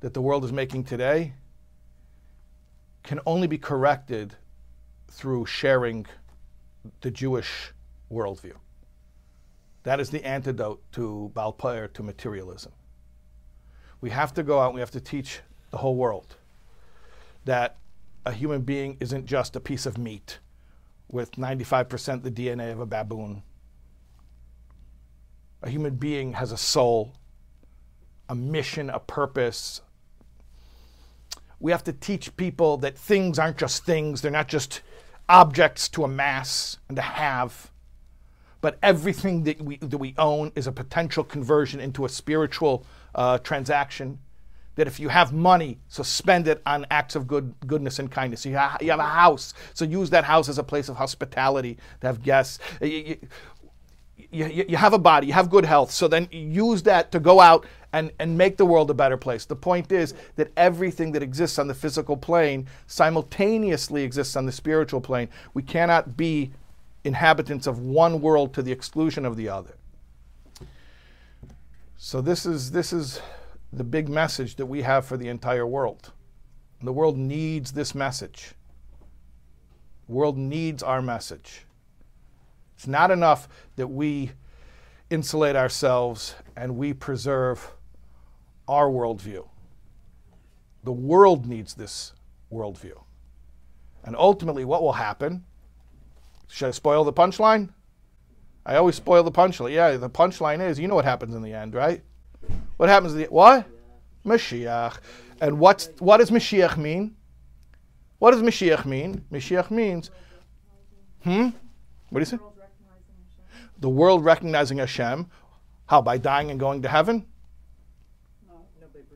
that 0.01 0.13
the 0.13 0.21
world 0.21 0.43
is 0.43 0.51
making 0.51 0.83
today 0.83 1.33
can 3.03 3.19
only 3.25 3.47
be 3.47 3.57
corrected 3.57 4.35
through 5.07 5.45
sharing 5.45 6.05
the 7.01 7.11
Jewish 7.11 7.71
worldview. 8.11 8.53
That 9.83 9.99
is 9.99 10.09
the 10.09 10.25
antidote 10.25 10.81
to 10.93 11.31
Baal 11.33 11.53
Peor, 11.53 11.87
to 11.89 12.03
materialism. 12.03 12.71
We 14.01 14.09
have 14.09 14.33
to 14.33 14.43
go 14.43 14.59
out 14.59 14.67
and 14.67 14.75
we 14.75 14.81
have 14.81 14.91
to 14.91 15.01
teach 15.01 15.39
the 15.71 15.77
whole 15.77 15.95
world 15.95 16.35
that 17.45 17.77
a 18.25 18.31
human 18.31 18.61
being 18.61 18.97
isn't 18.99 19.25
just 19.25 19.55
a 19.55 19.59
piece 19.59 19.85
of 19.85 19.97
meat 19.97 20.39
with 21.09 21.31
95% 21.33 22.23
the 22.23 22.31
DNA 22.31 22.71
of 22.71 22.79
a 22.79 22.85
baboon. 22.85 23.43
A 25.64 25.70
human 25.70 25.95
being 25.95 26.34
has 26.34 26.51
a 26.51 26.57
soul, 26.57 27.14
a 28.28 28.36
mission, 28.36 28.89
a 28.89 28.99
purpose. 28.99 29.82
We 31.59 31.72
have 31.72 31.86
to 31.86 31.93
teach 31.93 32.36
people 32.36 32.78
that 32.78 32.97
things 32.97 33.39
aren't 33.39 33.57
just 33.57 33.86
things, 33.86 34.22
they're 34.22 34.32
not 34.32 34.49
just 34.49 34.82
objects 35.30 35.88
to 35.89 36.03
amass 36.03 36.78
and 36.89 36.97
to 36.97 37.01
have, 37.01 37.72
but 38.59 38.78
everything 38.84 39.43
that 39.43 39.61
we, 39.61 39.78
that 39.78 39.97
we 39.97 40.14
own 40.18 40.51
is 40.55 40.68
a 40.68 40.72
potential 40.72 41.24
conversion 41.24 41.80
into 41.80 42.03
a 42.05 42.09
spiritual 42.09 42.86
uh, 43.16 43.38
transaction. 43.38 44.20
That 44.76 44.88
if 44.88 44.99
you 44.99 45.09
have 45.09 45.32
money, 45.32 45.78
so 45.88 46.01
spend 46.01 46.47
it 46.47 46.59
on 46.66 46.88
acts 46.89 47.16
of 47.16 47.28
good, 47.28 47.53
goodness 47.68 47.99
and 47.99 48.09
kindness. 48.09 48.43
You, 48.43 48.53
you 48.82 48.89
have 48.89 48.99
a 48.99 49.03
house, 49.03 49.53
so 49.76 49.86
use 49.86 50.09
that 50.09 50.24
house 50.24 50.49
as 50.49 50.57
a 50.57 50.64
place 50.64 50.89
of 50.89 50.95
hospitality 50.95 51.78
to 52.01 52.07
have 52.07 52.24
guests. 52.24 52.57
You, 52.82 52.88
you, 52.88 53.18
you, 54.34 54.65
you 54.67 54.77
have 54.77 54.93
a 54.93 54.99
body, 54.99 55.27
you 55.27 55.34
have 55.34 55.49
good 55.49 55.65
health, 55.65 55.91
so 55.91 56.07
then 56.07 56.27
use 56.31 56.84
that 56.84 57.11
to 57.11 57.19
go 57.19 57.39
out 57.39 57.65
and, 57.93 58.11
and 58.19 58.38
make 58.38 58.57
the 58.57 58.65
world 58.65 58.89
a 58.89 58.93
better 58.93 59.17
place. 59.17 59.45
The 59.45 59.55
point 59.55 59.91
is 59.91 60.13
that 60.36 60.51
everything 60.57 61.11
that 61.11 61.21
exists 61.21 61.59
on 61.59 61.67
the 61.67 61.75
physical 61.75 62.17
plane 62.17 62.67
simultaneously 62.88 64.03
exists 64.03 64.36
on 64.36 64.45
the 64.45 64.51
spiritual 64.51 64.99
plane. 64.99 65.29
We 65.53 65.61
cannot 65.61 66.17
be 66.17 66.51
inhabitants 67.03 67.67
of 67.67 67.79
one 67.79 68.21
world 68.21 68.53
to 68.55 68.63
the 68.63 68.71
exclusion 68.71 69.25
of 69.25 69.38
the 69.38 69.49
other. 69.49 69.75
So 71.97 72.19
this 72.19 72.45
is 72.45 72.71
this 72.71 72.91
is 72.91 73.21
the 73.71 73.84
big 73.84 74.09
message 74.09 74.55
that 74.57 74.65
we 74.65 74.81
have 74.81 75.05
for 75.05 75.15
the 75.15 75.29
entire 75.29 75.65
world. 75.65 76.11
The 76.81 76.91
world 76.91 77.17
needs 77.17 77.71
this 77.71 77.95
message. 77.95 78.53
The 80.07 80.13
world 80.13 80.38
needs 80.38 80.84
our 80.84 81.01
message. 81.01 81.65
It's 82.84 82.88
not 82.89 83.11
enough 83.11 83.47
that 83.77 83.88
we 83.88 84.31
insulate 85.09 85.55
ourselves 85.55 86.36
and 86.57 86.75
we 86.75 86.91
preserve 86.91 87.71
our 88.67 88.89
worldview. 88.89 89.47
The 90.84 90.91
world 90.91 91.45
needs 91.45 91.75
this 91.75 92.11
worldview. 92.51 93.01
And 94.03 94.17
ultimately, 94.17 94.65
what 94.65 94.81
will 94.81 94.91
happen? 94.91 95.45
Should 96.49 96.67
I 96.67 96.71
spoil 96.71 97.05
the 97.05 97.13
punchline? 97.13 97.69
I 98.65 98.75
always 98.75 98.95
spoil 98.95 99.23
the 99.23 99.31
punchline. 99.31 99.71
Yeah, 99.71 99.95
the 99.95 100.09
punchline 100.09 100.59
is 100.59 100.77
you 100.77 100.89
know 100.89 100.95
what 100.95 101.05
happens 101.05 101.36
in 101.36 101.41
the 101.41 101.53
end, 101.53 101.75
right? 101.75 102.03
What 102.75 102.89
happens 102.89 103.13
the 103.13 103.27
what? 103.29 103.65
Mashiach. 104.25 104.97
And 105.39 105.57
what's 105.57 105.88
what 105.99 106.17
does 106.17 106.31
Mashiach 106.31 106.75
mean? 106.75 107.15
What 108.19 108.31
does 108.31 108.41
Mashiach 108.41 108.84
mean? 108.84 109.23
Mashiach 109.31 109.71
means 109.71 110.11
Hmm? 111.23 111.51
What 112.09 112.19
do 112.19 112.19
you 112.19 112.25
say? 112.25 112.38
The 113.84 113.89
world 113.89 114.23
recognizing 114.23 114.77
Hashem. 114.77 115.27
How? 115.88 116.01
By 116.01 116.17
dying 116.17 116.49
and 116.49 116.57
going 116.57 116.81
to 116.84 116.88
heaven? 116.88 117.25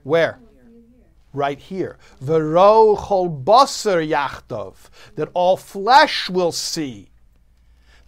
Where? 0.03 0.39
Right 1.31 1.57
here. 1.57 1.97
That 5.15 5.29
all 5.33 5.55
flesh 5.55 6.29
will 6.29 6.51
see. 6.51 7.11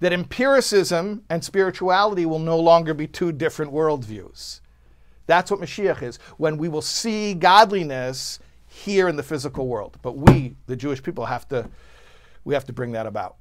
That 0.02 0.12
empiricism 0.12 1.24
and 1.30 1.46
spirituality 1.46 2.26
will 2.26 2.40
no 2.40 2.60
longer 2.60 2.94
be 2.94 3.08
two 3.08 3.32
different 3.32 3.72
worldviews. 3.72 4.60
That's 5.28 5.50
what 5.50 5.62
Mashiach 5.62 6.04
is. 6.04 6.20
When 6.36 6.58
we 6.58 6.68
will 6.68 6.82
see 6.82 7.36
godliness 7.36 8.40
here 8.68 9.08
in 9.08 9.16
the 9.16 9.24
physical 9.24 9.66
world. 9.66 9.98
But 10.02 10.18
we, 10.18 10.58
the 10.66 10.76
Jewish 10.76 11.02
people, 11.02 11.26
have 11.28 11.48
to 11.48 11.70
we 12.44 12.54
have 12.54 12.66
to 12.66 12.74
bring 12.74 12.92
that 12.92 13.06
about. 13.06 13.38